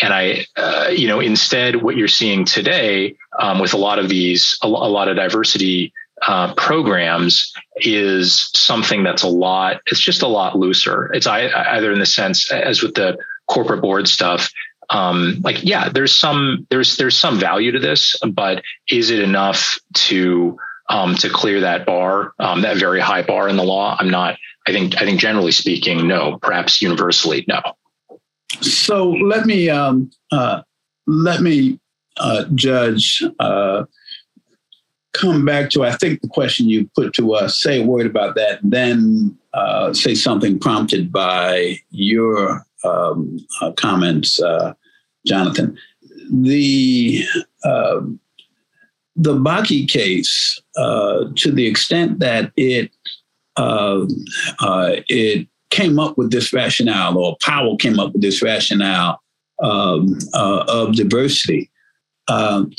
[0.00, 4.08] And I, uh, you know, instead, what you're seeing today um, with a lot of
[4.08, 5.92] these, a, a lot of diversity
[6.22, 9.80] uh, programs is something that's a lot.
[9.86, 11.10] It's just a lot looser.
[11.12, 13.18] It's either in the sense as with the
[13.48, 14.50] corporate board stuff.
[14.88, 19.78] Um, like, yeah, there's some there's there's some value to this, but is it enough
[19.94, 20.56] to
[20.88, 23.96] um, to clear that bar, um, that very high bar in the law?
[23.98, 24.38] I'm not.
[24.66, 26.38] I think I think generally speaking, no.
[26.40, 27.60] Perhaps universally, no.
[28.60, 30.62] So let me um, uh,
[31.06, 31.78] let me
[32.18, 33.22] uh, judge.
[33.38, 33.84] Uh,
[35.12, 37.60] come back to I think the question you put to us.
[37.60, 44.40] Say a word about that, then uh, say something prompted by your um, uh, comments,
[44.40, 44.74] uh,
[45.26, 45.76] Jonathan.
[46.30, 47.24] The
[47.64, 48.20] um,
[49.16, 52.90] the Bakke case, to the extent that it
[55.08, 59.20] it came up with this rationale, or Powell came up with this rationale
[59.62, 61.70] um, uh, of diversity.
[62.28, 62.72] Um,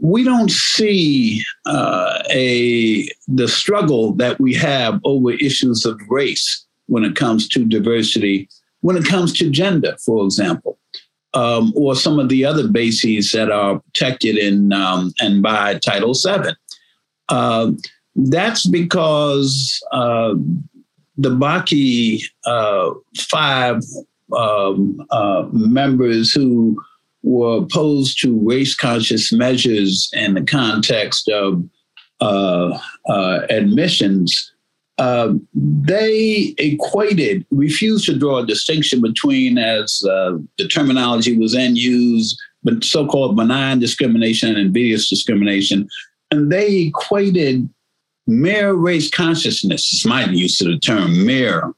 [0.00, 7.04] we don't see uh, a the struggle that we have over issues of race when
[7.04, 8.48] it comes to diversity,
[8.80, 10.78] when it comes to gender, for example,
[11.34, 16.14] um, or some of the other bases that are protected in um, and by Title
[16.14, 16.54] VII.
[17.28, 17.72] Uh,
[18.14, 20.34] that's because uh,
[21.16, 23.82] the Bakke uh, five
[24.36, 26.82] um, uh, members who
[27.22, 31.64] were opposed to race conscious measures in the context of
[32.20, 34.52] uh, uh admissions,
[34.98, 41.76] uh, they equated, refused to draw a distinction between, as uh, the terminology was then
[41.76, 45.86] used, but so called benign discrimination and invidious discrimination.
[46.30, 47.68] And they equated
[48.26, 51.72] mere race consciousness is my use of the term mere,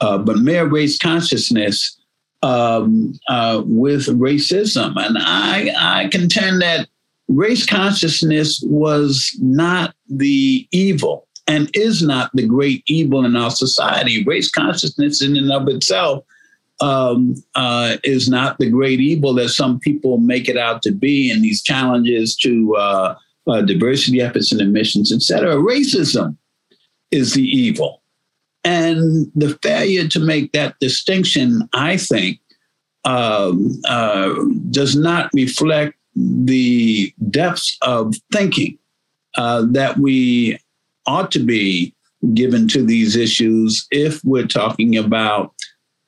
[0.00, 1.98] uh, but mere race consciousness
[2.42, 4.94] um, uh, with racism.
[4.96, 6.88] And I, I contend that
[7.28, 14.24] race consciousness was not the evil and is not the great evil in our society.
[14.24, 16.24] Race consciousness, in and of itself,
[16.80, 21.30] um, uh, is not the great evil that some people make it out to be.
[21.30, 22.76] And these challenges to
[23.48, 26.36] uh, diversity efforts and admissions, et cetera, racism
[27.10, 28.02] is the evil.
[28.64, 32.40] And the failure to make that distinction, I think,
[33.04, 34.34] um, uh,
[34.70, 38.78] does not reflect the depths of thinking
[39.36, 40.58] uh, that we
[41.06, 41.94] ought to be
[42.34, 45.54] given to these issues if we're talking about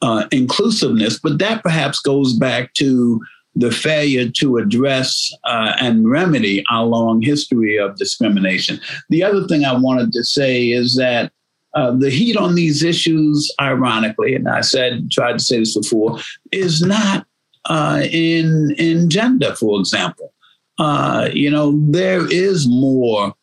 [0.03, 1.19] uh, inclusiveness.
[1.19, 3.21] But that perhaps goes back to
[3.55, 8.81] the failure to address uh, and remedy our long history of discrimination.
[9.09, 11.33] The other thing I wanted to say is that
[11.75, 16.19] uh, the heat on these issues, ironically, and I said, tried to say this before,
[16.51, 17.27] is not
[17.67, 20.33] uh, in in gender, for example.
[20.79, 23.35] Uh, you know, there is more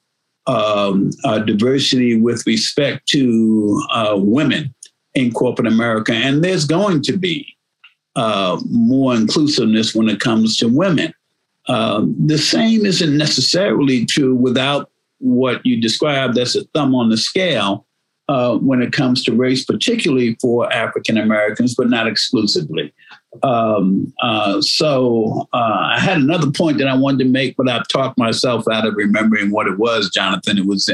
[0.48, 4.74] um, uh, diversity with respect to uh, women
[5.14, 7.57] in corporate America, and there's going to be
[8.18, 11.14] uh, more inclusiveness when it comes to women.
[11.70, 14.90] Um, the same isn't necessarily true without
[15.20, 17.86] what you described as a thumb on the scale
[18.28, 22.94] uh, when it comes to race, particularly for African Americans, but not exclusively.
[23.44, 27.88] Um, uh, so uh, I had another point that I wanted to make, but I've
[27.88, 30.58] talked myself out of remembering what it was, Jonathan.
[30.58, 30.90] It was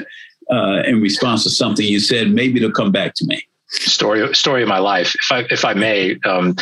[0.52, 2.32] uh, in response to something you said.
[2.32, 3.48] Maybe it'll come back to me.
[3.74, 5.16] Story story of my life.
[5.16, 6.56] If I if I may, um,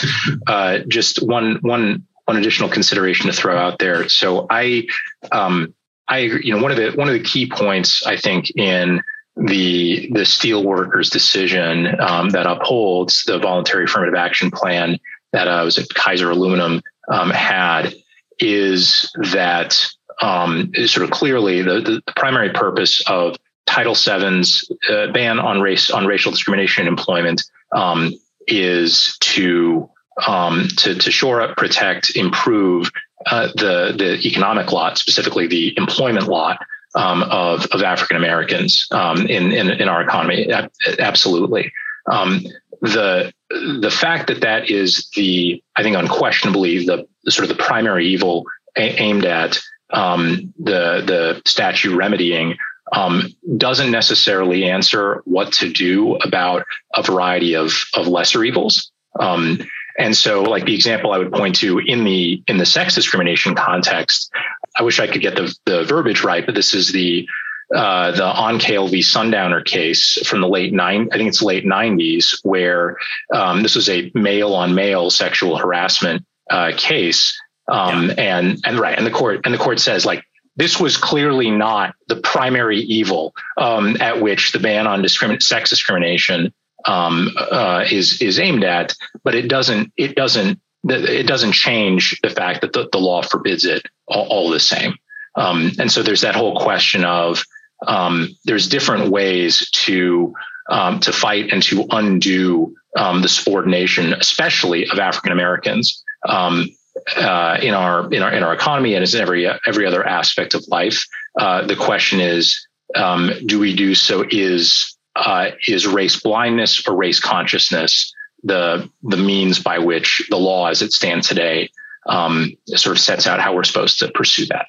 [0.47, 4.07] uh, just one one one additional consideration to throw out there.
[4.07, 4.87] So I
[5.31, 5.73] um,
[6.07, 9.01] I you know one of the one of the key points I think in
[9.35, 14.97] the the steelworkers decision um, that upholds the voluntary affirmative action plan
[15.33, 17.93] that uh, was at Kaiser Aluminum um, had
[18.39, 19.85] is that
[20.21, 23.37] um, sort of clearly the, the, primary purpose of
[23.71, 27.41] Title VII's uh, ban on race on racial discrimination in employment
[27.73, 28.13] um,
[28.47, 29.89] is to
[30.27, 32.91] um, to to shore up, protect, improve
[33.27, 36.59] uh, the the economic lot, specifically the employment lot
[36.95, 40.51] um, of of African Americans um, in, in in our economy.
[40.99, 41.71] Absolutely.
[42.11, 42.41] Um,
[42.81, 47.63] the the fact that that is the I think unquestionably the, the sort of the
[47.63, 48.45] primary evil
[48.75, 49.59] a- aimed at
[49.93, 52.57] um, the the statute remedying
[52.91, 56.65] um, doesn't necessarily answer what to do about
[56.95, 58.91] a variety of of lesser evils.
[59.19, 59.59] Um,
[59.97, 63.55] and so, like the example I would point to in the in the sex discrimination
[63.55, 64.31] context,
[64.75, 67.27] I wish I could get the the verbiage right, but this is the
[67.75, 69.01] uh, the Oncale v.
[69.01, 72.97] Sundowner case from the late nine, I think it's late '90s, where
[73.33, 77.39] um, this was a male on male sexual harassment uh, case,
[77.69, 78.15] um, yeah.
[78.17, 80.25] and and right, and the court and the court says like
[80.61, 85.71] this was clearly not the primary evil um, at which the ban on discrimin- sex
[85.71, 86.53] discrimination
[86.85, 88.93] um, uh, is is aimed at,
[89.23, 93.65] but it doesn't it doesn't it doesn't change the fact that the, the law forbids
[93.65, 94.93] it all, all the same.
[95.35, 97.43] Um, and so there's that whole question of
[97.87, 100.31] um, there's different ways to
[100.69, 106.67] um, to fight and to undo um, the subordination, especially of African Americans um,
[107.15, 110.63] uh, in our in our in our economy and as every every other aspect of
[110.67, 111.03] life.
[111.39, 112.59] Uh, the question is,
[112.95, 114.25] um, do we do so?
[114.29, 120.67] Is uh, is race blindness or race consciousness the the means by which the law,
[120.67, 121.69] as it stands today,
[122.07, 124.65] um, sort of sets out how we're supposed to pursue that?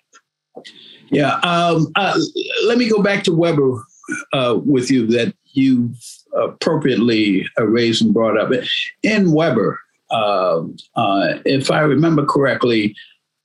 [1.11, 1.35] Yeah.
[1.43, 2.18] Um, uh,
[2.64, 3.85] let me go back to Weber
[4.33, 5.93] uh, with you that you
[6.35, 8.51] appropriately raised and brought up.
[9.03, 9.91] In Weber, uh, uh
[11.44, 12.94] if I remember correctly,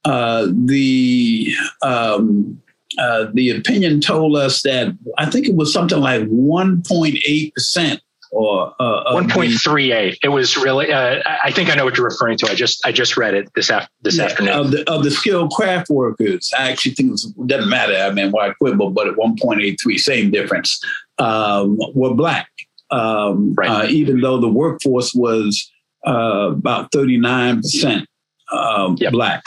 [0.05, 2.61] uh, the um,
[2.97, 8.01] uh, the opinion told us that I think it was something like 1.8 percent
[8.31, 12.45] or uh, 1.38 it was really uh, i think i know what you're referring to.
[12.49, 14.53] I just i just read it this, af- this yeah, afternoon.
[14.53, 16.51] of the, of the skilled craft workers.
[16.57, 17.95] I actually think it doesn't matter.
[17.95, 20.83] I mean why quibble but at 1.83 same difference.
[21.19, 22.49] Um, were black.
[22.91, 23.69] Um, right.
[23.69, 25.71] uh, even though the workforce was
[26.07, 28.05] uh, about 39%
[28.51, 29.11] um, yep.
[29.11, 29.43] black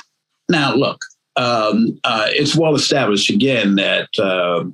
[0.49, 0.99] now look
[1.37, 4.65] um, uh, it's well established again that uh,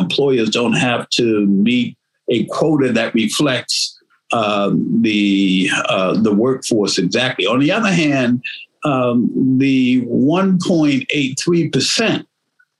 [0.00, 1.96] employers don't have to meet
[2.28, 3.98] a quota that reflects
[4.32, 7.46] um, the uh, the workforce exactly.
[7.46, 8.42] On the other hand,
[8.84, 12.28] um, the 1.83 percent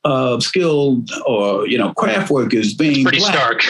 [0.04, 3.34] of skilled or you know craft workers being pretty black.
[3.34, 3.62] stark.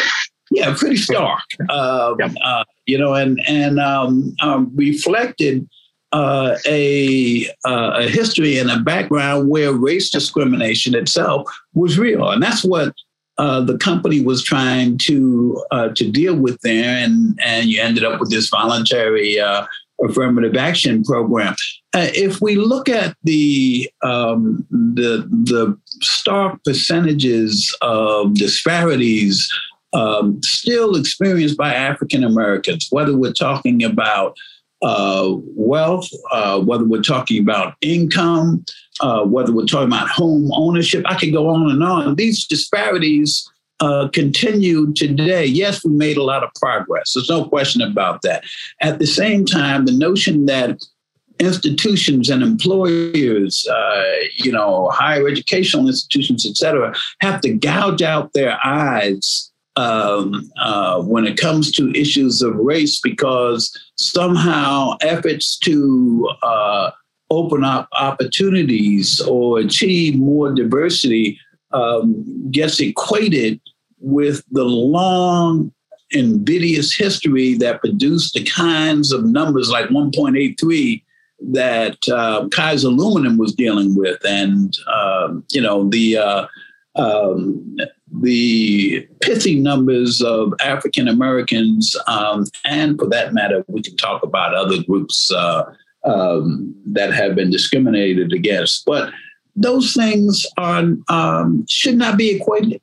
[0.55, 1.43] Yeah, pretty stark.
[1.69, 5.69] Um, uh, you know, and and um, um, reflected
[6.13, 12.41] uh, a uh, a history and a background where race discrimination itself was real, and
[12.41, 12.95] that's what
[13.39, 18.05] uh, the company was trying to uh, to deal with there, and and you ended
[18.05, 19.67] up with this voluntary uh,
[20.05, 21.55] affirmative action program.
[21.95, 29.53] Uh, if we look at the um, the the stark percentages of disparities
[29.95, 34.37] um, still experienced by African Americans, whether we're talking about
[34.83, 38.65] uh, wealth, uh, whether we're talking about income,
[39.01, 41.05] uh, whether we're talking about home ownership.
[41.07, 42.17] I could go on and on.
[42.17, 43.49] These disparities
[43.81, 45.47] uh, continue today.
[45.47, 47.13] Yes, we made a lot of progress.
[47.15, 48.45] There's no question about that.
[48.81, 50.85] At the same time, the notion that
[51.41, 54.05] institutions and employers, uh,
[54.37, 61.01] you know, higher educational institutions, et cetera, have to gouge out their eyes um, uh,
[61.03, 66.91] when it comes to issues of race because somehow efforts to uh,
[67.31, 71.39] open up opportunities or achieve more diversity
[71.73, 73.61] um, gets equated
[73.99, 75.73] with the long
[76.11, 81.03] invidious history that produced the kinds of numbers like 1.83
[81.53, 86.47] that uh, Kaiser Aluminum was dealing with, and um, you know the uh,
[86.97, 87.77] um,
[88.21, 94.55] the pithy numbers of African Americans, um, and for that matter, we can talk about
[94.55, 95.65] other groups uh,
[96.05, 98.85] um, that have been discriminated against.
[98.85, 99.13] But
[99.57, 102.81] those things are um, should not be equated.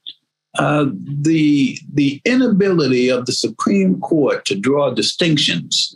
[0.60, 0.88] Uh,
[1.22, 5.96] the the inability of the Supreme Court to draw distinctions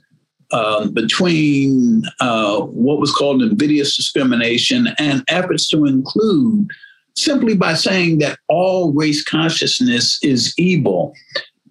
[0.52, 6.70] um, between uh, what was called invidious discrimination and efforts to include
[7.16, 11.13] simply by saying that all race consciousness is evil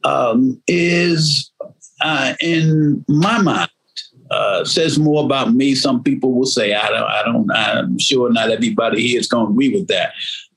[0.04, 1.50] um, is,
[2.00, 3.70] uh, in my mind,
[4.30, 5.74] uh, says more about me.
[5.74, 9.46] Some people will say, I don't, I don't, I'm sure not everybody here is going
[9.46, 10.12] to agree with that.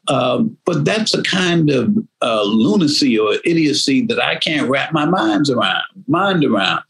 [0.08, 5.06] Um, but that's a kind of uh, lunacy or idiocy that I can't wrap my
[5.06, 6.82] minds around, mind around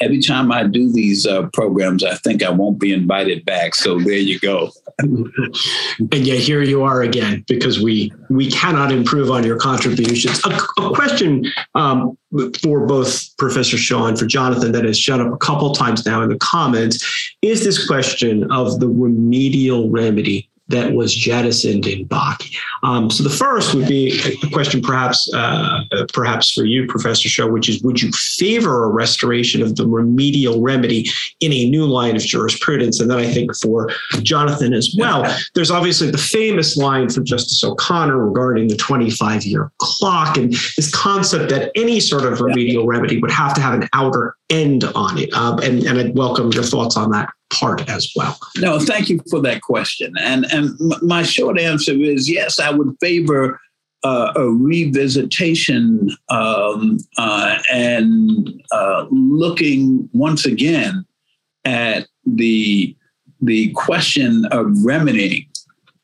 [0.00, 3.74] every time I do these uh, programs, I think I won't be invited back.
[3.74, 4.70] So there you go.
[4.98, 10.40] and yet here you are again because we we cannot improve on your contributions.
[10.44, 12.16] A, a question um,
[12.62, 16.22] for both Professor Shaw and for Jonathan that has shown up a couple times now
[16.22, 17.04] in the comments
[17.42, 22.54] is this question of the remedial remedy that was jettisoned in Bakke.
[22.82, 27.48] Um, so the first would be a question, perhaps, uh, perhaps for you, Professor Shaw,
[27.48, 31.08] which is: Would you favor a restoration of the remedial remedy
[31.40, 33.00] in a new line of jurisprudence?
[33.00, 33.90] And then I think for
[34.22, 40.36] Jonathan as well, there's obviously the famous line from Justice O'Connor regarding the 25-year clock
[40.36, 44.36] and this concept that any sort of remedial remedy would have to have an outer
[44.50, 45.32] end on it.
[45.32, 48.38] Um, and, and I'd welcome your thoughts on that part as well.
[48.58, 50.14] No, thank you for that question.
[50.20, 53.60] And and my short answer is yes, I would favor
[54.02, 61.04] uh, a revisitation um, uh, and uh, looking once again
[61.64, 62.96] at the
[63.40, 65.46] the question of remedying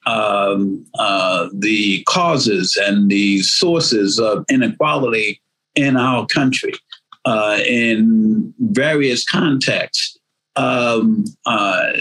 [0.06, 5.40] um, uh, the causes and the sources of inequality
[5.74, 6.72] in our country
[7.24, 10.18] uh, in various contexts
[10.56, 11.92] um, uh,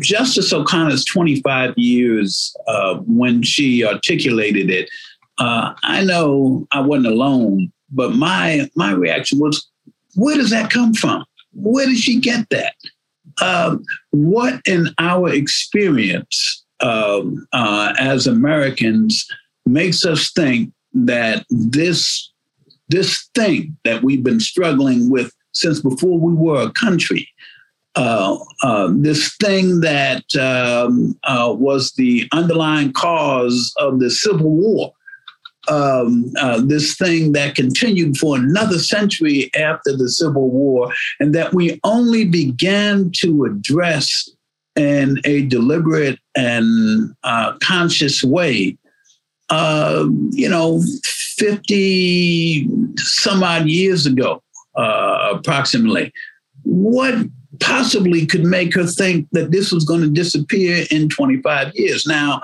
[0.00, 4.88] Justice O'Connor's 25 years uh, when she articulated it,
[5.38, 9.68] uh, I know I wasn't alone, but my my reaction was,
[10.14, 11.24] where does that come from?
[11.52, 12.74] Where did she get that?
[13.40, 19.26] Um, what in our experience um, uh, as Americans
[19.64, 22.32] makes us think that this
[22.88, 27.28] this thing that we've been struggling with since before we were a country
[29.02, 34.92] this thing that um, uh, was the underlying cause of the Civil War,
[35.68, 41.54] um, uh, this thing that continued for another century after the Civil War, and that
[41.54, 44.28] we only began to address
[44.76, 48.78] in a deliberate and uh, conscious way,
[49.50, 54.42] um, you know, 50 some odd years ago,
[54.76, 56.12] uh, approximately.
[56.62, 57.26] What
[57.60, 62.06] possibly could make her think that this was going to disappear in 25 years.
[62.06, 62.40] Now,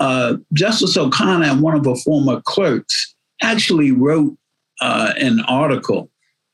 [0.00, 4.36] uh, Justice O'Connor and one of her former clerks actually wrote
[4.80, 6.10] uh, an article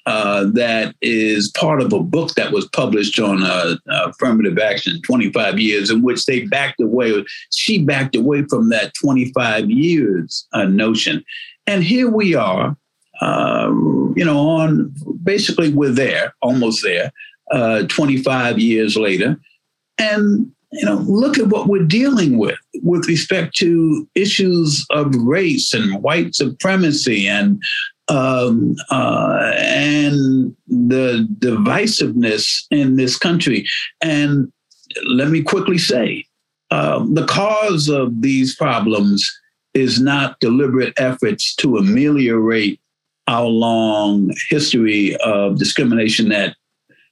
[0.07, 5.59] uh, that is part of a book that was published on uh, affirmative action 25
[5.59, 7.25] years, in which they backed away.
[7.53, 11.25] She backed away from that 25 years uh, notion,
[11.67, 12.77] and here we are.
[13.21, 17.13] Um, you know, on basically we're there, almost there,
[17.51, 19.39] uh, 25 years later,
[19.99, 25.75] and you know, look at what we're dealing with with respect to issues of race
[25.75, 27.61] and white supremacy and
[28.09, 33.67] um, uh, and the divisiveness in this country.
[34.01, 34.53] And
[35.07, 36.25] let me quickly say,
[36.71, 39.29] uh, the cause of these problems
[39.75, 42.81] is not deliberate efforts to ameliorate
[43.29, 46.57] our long history of discrimination that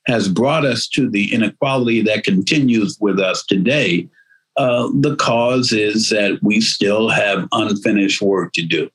[0.08, 4.08] has brought us to the inequality that continues with us today,
[4.56, 8.90] uh, the cause is that we still have unfinished work to do.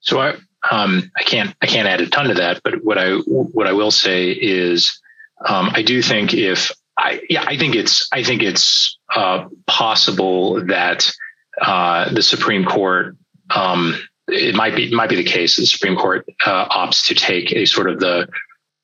[0.00, 0.34] So I,
[0.70, 3.72] um, I can't I can't add a ton to that, but what I what I
[3.72, 4.98] will say is
[5.46, 10.64] um, I do think if I yeah I think it's I think it's uh, possible
[10.66, 11.12] that
[11.60, 13.16] uh, the Supreme Court
[13.54, 13.94] um,
[14.26, 17.66] it might be might be the case the Supreme Court uh, opts to take a
[17.66, 18.28] sort of the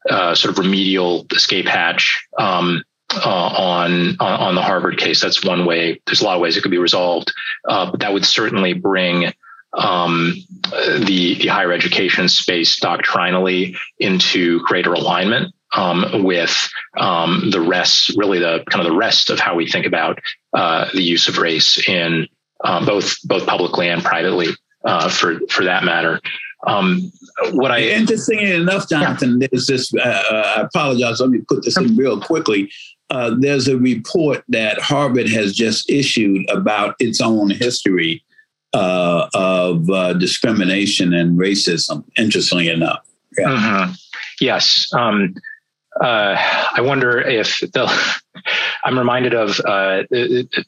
[0.09, 2.83] uh, sort of remedial escape hatch um,
[3.15, 5.21] uh, on, on the Harvard case.
[5.21, 6.01] That's one way.
[6.07, 7.33] There's a lot of ways it could be resolved,
[7.69, 9.33] uh, but that would certainly bring
[9.75, 10.35] um,
[10.71, 18.39] the the higher education space doctrinally into greater alignment um, with um, the rest, really
[18.39, 20.19] the kind of the rest of how we think about
[20.55, 22.29] uh, the use of race in
[22.63, 24.49] uh, both both publicly and privately,
[24.85, 26.21] uh, for for that matter.
[26.67, 27.13] Um,
[27.53, 29.49] what I interesting enough, Jonathan, yeah.
[29.51, 29.93] there's this.
[29.95, 31.21] Uh, uh, I apologize.
[31.21, 32.71] Let me put this in real quickly.
[33.11, 38.25] Uh, there's a report that Harvard has just issued about its own history
[38.73, 42.05] uh, of uh, discrimination and racism.
[42.17, 43.05] Interestingly enough,
[43.37, 43.49] yeah.
[43.49, 43.93] Mm-hmm.
[44.41, 44.89] Yes.
[44.95, 45.35] Um,
[46.01, 46.37] uh,
[46.75, 48.21] I wonder if the.
[48.85, 50.03] I'm reminded of uh,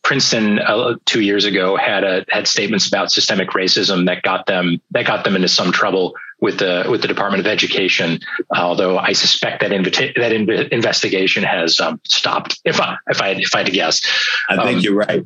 [0.02, 4.80] Princeton uh, two years ago had a, had statements about systemic racism that got them
[4.92, 8.20] that got them into some trouble with the with the Department of Education.
[8.54, 12.60] Although I suspect that invita- that inv- investigation has um, stopped.
[12.64, 14.00] If I if I if I had to guess,
[14.48, 15.22] I think um, you're right.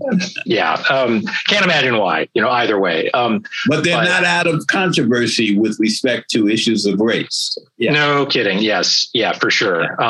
[0.47, 2.29] yeah, um, can't imagine why.
[2.35, 3.11] You know, either way.
[3.11, 7.59] Um, but they're but, not out of controversy with respect to issues of race.
[7.77, 7.93] Yeah.
[7.93, 8.59] No kidding.
[8.59, 9.09] Yes.
[9.13, 10.01] Yeah, for sure.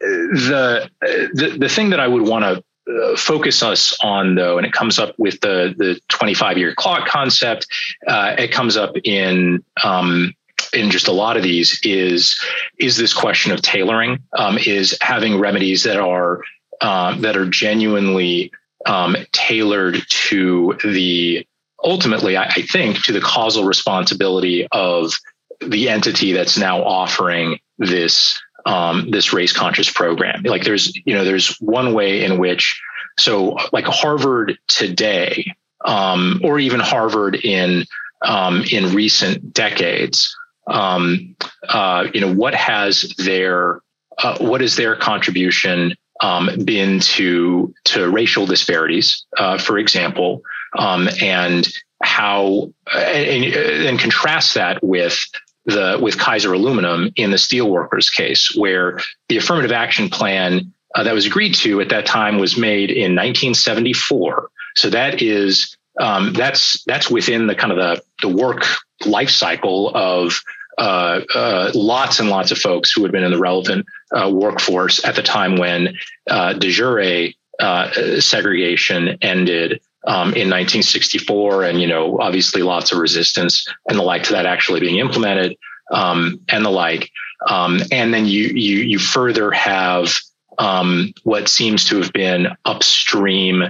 [0.00, 0.90] The,
[1.34, 4.72] the the thing that I would want to uh, focus us on though and it
[4.72, 7.66] comes up with the the 25 year clock concept
[8.06, 10.32] uh, it comes up in um,
[10.72, 12.38] in just a lot of these is
[12.78, 16.40] is this question of tailoring um, is having remedies that are
[16.80, 18.50] uh, that are genuinely
[18.86, 21.46] um, tailored to the
[21.84, 25.12] ultimately I, I think to the causal responsibility of
[25.60, 30.42] the entity that's now offering this um, this race conscious program.
[30.42, 32.80] Like there's, you know, there's one way in which,
[33.18, 35.54] so like Harvard today,
[35.84, 37.84] um, or even Harvard in
[38.22, 40.36] um, in recent decades,
[40.66, 41.36] um,
[41.68, 43.80] uh, you know, what has their
[44.18, 50.42] uh, what is their contribution um, been to to racial disparities, uh, for example,
[50.78, 51.68] um, and
[52.02, 55.18] how and, and contrast that with
[55.66, 58.98] the with Kaiser Aluminum in the steelworkers case, where
[59.28, 63.14] the affirmative action plan uh, that was agreed to at that time was made in
[63.14, 64.48] 1974.
[64.76, 68.64] So that is um, that's that's within the kind of the the work
[69.06, 70.40] life cycle of
[70.78, 75.04] uh, uh, lots and lots of folks who had been in the relevant uh, workforce
[75.04, 75.94] at the time when
[76.28, 77.28] uh, de jure
[77.60, 84.02] uh, segregation ended um, in 1964, and you know, obviously, lots of resistance and the
[84.02, 85.56] like to that actually being implemented,
[85.92, 87.10] um, and the like.
[87.48, 90.14] Um, and then you you you further have
[90.58, 93.62] um, what seems to have been upstream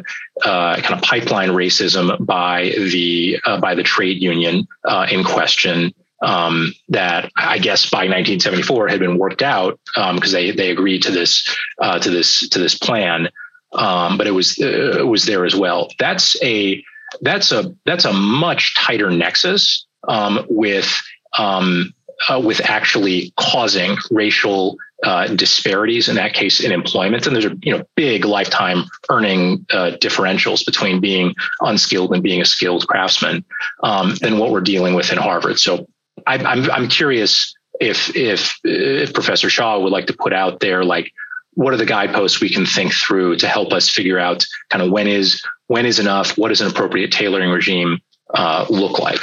[0.44, 5.94] uh, kind of pipeline racism by the uh, by the trade union uh, in question.
[6.22, 11.04] Um, that I guess by 1974 had been worked out because um, they they agreed
[11.04, 11.48] to this
[11.80, 13.30] uh, to this to this plan
[13.72, 15.90] um, but it was uh, was there as well.
[15.98, 16.82] That's a
[17.20, 21.02] that's a that's a much tighter nexus um, with
[21.36, 21.94] um,
[22.28, 27.56] uh, with actually causing racial uh, disparities in that case in employment and there's a
[27.62, 33.42] you know big lifetime earning uh, differentials between being unskilled and being a skilled craftsman
[33.82, 35.58] um, than what we're dealing with in Harvard.
[35.58, 35.88] So
[36.26, 40.84] I, I'm I'm curious if if if Professor Shaw would like to put out there
[40.84, 41.12] like
[41.54, 44.90] what are the guideposts we can think through to help us figure out kind of
[44.90, 46.36] when is when is enough?
[46.38, 47.98] What does an appropriate tailoring regime
[48.34, 49.20] uh, look like?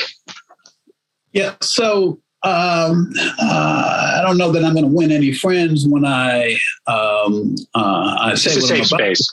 [1.31, 6.05] Yeah so um, uh, I don't know that I'm going to win any friends when
[6.05, 9.29] I um, uh, I say it's space.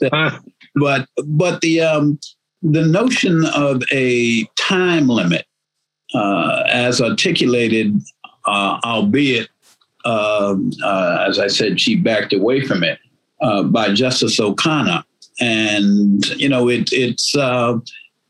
[0.75, 2.19] but but the um,
[2.63, 5.45] the notion of a time limit,
[6.15, 7.95] uh, as articulated,
[8.45, 9.49] uh, albeit
[10.05, 12.99] um, uh, as I said, she backed away from it
[13.41, 15.03] uh, by Justice O'Connor,
[15.41, 17.77] and you know it, it's uh,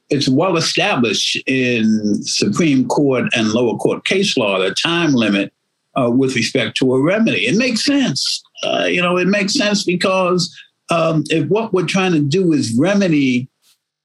[0.09, 5.53] it's well established in Supreme Court and lower court case law the time limit
[5.95, 7.45] uh, with respect to a remedy.
[7.45, 8.43] It makes sense.
[8.63, 10.55] Uh, you know, it makes sense because
[10.89, 13.49] um, if what we're trying to do is remedy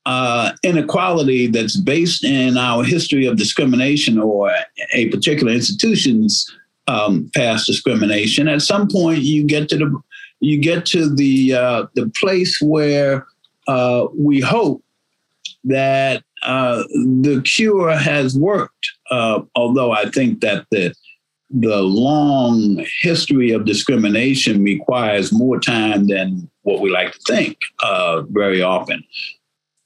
[0.06, 4.50] uh, inequality that's based in our history of discrimination or
[4.94, 6.50] a particular institution's
[6.90, 10.00] um, past discrimination, at some point you get to the
[10.40, 13.26] you get to the uh, the place where
[13.68, 14.82] uh, we hope
[15.64, 16.82] that uh,
[17.22, 18.90] the cure has worked.
[19.10, 20.94] Uh, although I think that the
[21.50, 28.22] the long history of discrimination requires more time than what we like to think uh,
[28.30, 29.02] very often.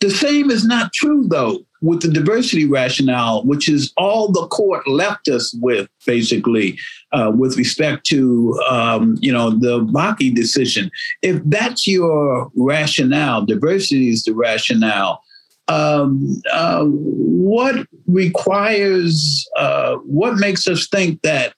[0.01, 4.89] The same is not true, though, with the diversity rationale, which is all the court
[4.89, 6.79] left us with, basically,
[7.13, 10.91] uh, with respect to um, you know the Bakke decision.
[11.21, 15.23] If that's your rationale, diversity is the rationale.
[15.69, 19.47] Um, uh, what requires?
[19.57, 21.55] Uh, what makes us think that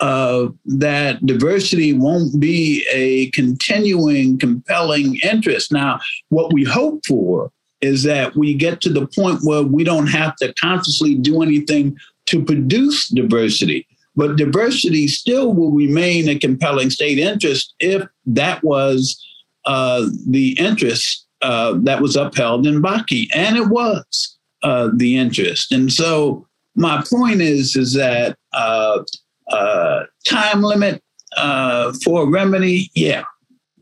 [0.00, 5.72] uh, that diversity won't be a continuing, compelling interest?
[5.72, 7.50] Now, what we hope for
[7.80, 11.96] is that we get to the point where we don't have to consciously do anything
[12.26, 13.86] to produce diversity.
[14.16, 19.18] But diversity still will remain a compelling state interest if that was
[19.64, 25.72] uh, the interest uh, that was upheld in Bakke, and it was uh, the interest.
[25.72, 29.02] And so my point is, is that uh,
[29.50, 31.02] uh, time limit
[31.36, 33.24] uh, for remedy, yeah,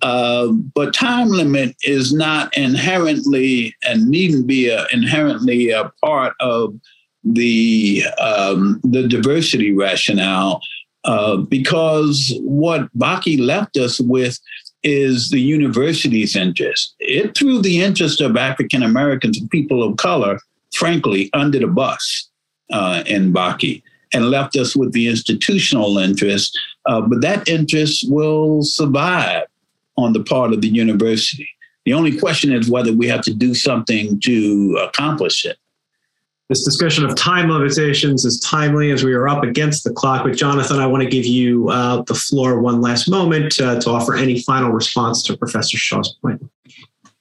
[0.03, 6.75] uh, but time limit is not inherently and needn't be a, inherently a part of
[7.25, 10.61] the um, the diversity rationale
[11.05, 14.39] uh, because what Bakke left us with
[14.83, 16.95] is the university's interest.
[17.01, 20.39] It threw the interest of African Americans and people of color,
[20.75, 22.29] frankly, under the bus
[22.71, 23.83] uh, in Bakke
[24.15, 26.59] and left us with the institutional interest.
[26.87, 29.45] Uh, but that interest will survive
[29.99, 31.49] on the part of the university.
[31.85, 35.59] The only question is whether we have to do something to accomplish it.
[36.49, 40.25] This discussion of time limitations is timely as we are up against the clock.
[40.25, 43.91] But Jonathan, I want to give you uh, the floor one last moment uh, to
[43.91, 46.41] offer any final response to Professor Shaw's point.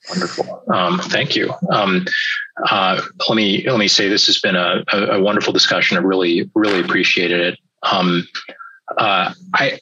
[0.09, 0.63] Wonderful.
[0.73, 1.53] Um, thank you.
[1.69, 2.05] Um,
[2.69, 5.97] uh, let me let me say this has been a, a, a wonderful discussion.
[5.97, 7.59] I really really appreciated it.
[7.83, 8.25] Um,
[8.97, 9.79] uh, I,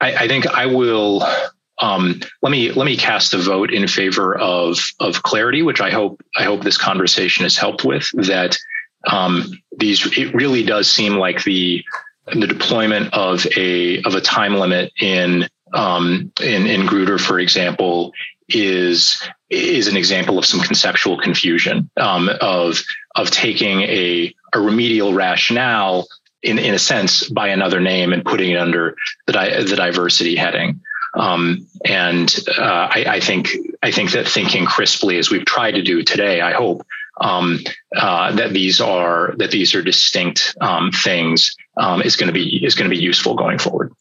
[0.00, 1.22] I, I think I will
[1.80, 5.90] um, let me let me cast a vote in favor of of clarity, which I
[5.90, 8.08] hope I hope this conversation has helped with.
[8.14, 8.56] That
[9.06, 9.44] um,
[9.76, 11.84] these it really does seem like the
[12.26, 18.12] the deployment of a of a time limit in um, in in Grutter, for example,
[18.48, 19.20] is
[19.50, 22.82] is an example of some conceptual confusion um, of
[23.14, 26.06] of taking a a remedial rationale
[26.42, 30.36] in in a sense by another name and putting it under the di- the diversity
[30.36, 30.80] heading.
[31.18, 33.50] Um, and uh, I, I, think
[33.82, 36.86] I think that thinking crisply, as we've tried to do today, I hope
[37.20, 37.58] um,
[37.96, 42.64] uh, that these are that these are distinct um, things um, is going to be
[42.64, 43.92] is going to be useful going forward.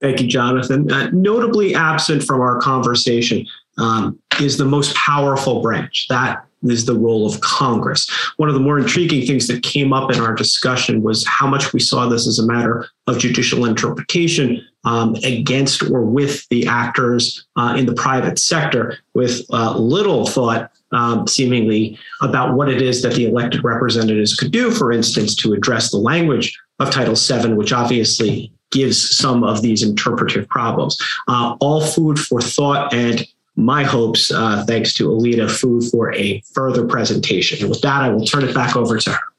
[0.00, 0.90] Thank you, Jonathan.
[0.90, 3.46] Uh, notably absent from our conversation
[3.78, 8.10] um, is the most powerful branch that is the role of Congress.
[8.36, 11.72] One of the more intriguing things that came up in our discussion was how much
[11.72, 17.46] we saw this as a matter of judicial interpretation um, against or with the actors
[17.56, 23.02] uh, in the private sector, with uh, little thought um, seemingly about what it is
[23.02, 27.54] that the elected representatives could do, for instance, to address the language of Title VII,
[27.54, 30.98] which obviously gives some of these interpretive problems.
[31.28, 33.26] Uh, all food for thought and
[33.56, 37.60] my hopes, uh, thanks to Alita food for a further presentation.
[37.60, 39.33] And with that, I will turn it back over to her.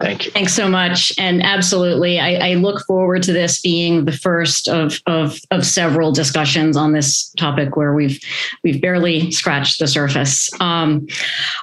[0.00, 0.30] Thank you.
[0.32, 1.12] Thanks so much.
[1.18, 6.10] And absolutely, I, I, look forward to this being the first of, of, of several
[6.10, 8.18] discussions on this topic where we've
[8.64, 10.48] we've barely scratched the surface.
[10.58, 11.06] Um,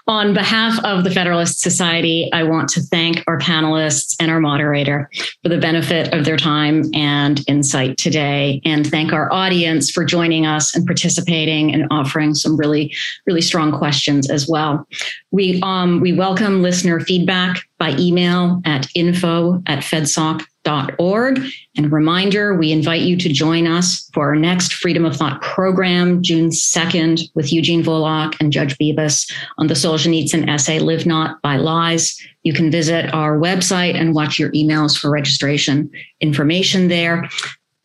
[0.06, 5.10] on behalf of the Federalist Society, I want to thank our panelists and our moderator
[5.42, 10.46] for the benefit of their time and insight today, and thank our audience for joining
[10.46, 12.94] us and participating and offering some really
[13.26, 14.88] really strong questions as well.
[15.32, 21.40] We um, we welcome listener feedback by email at info at fedsoc.org.
[21.78, 26.22] And reminder, we invite you to join us for our next Freedom of Thought program,
[26.24, 31.58] June 2nd, with Eugene Volokh and Judge Bibas on the Solzhenitsyn essay, Live Not by
[31.58, 32.18] Lies.
[32.44, 35.90] You can visit our website and watch your emails for registration
[36.22, 37.30] information there.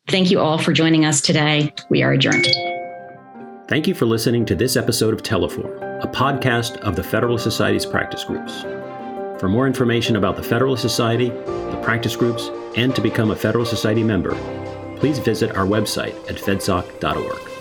[0.08, 1.72] Thank you all for joining us today.
[1.90, 2.48] We are adjourned.
[3.68, 7.86] Thank you for listening to this episode of Teleforum, a podcast of the Federalist Society's
[7.86, 8.64] practice groups.
[9.42, 13.72] For more information about the Federalist Society, the practice groups, and to become a Federalist
[13.72, 14.36] Society member,
[15.00, 17.51] please visit our website at fedsoc.org.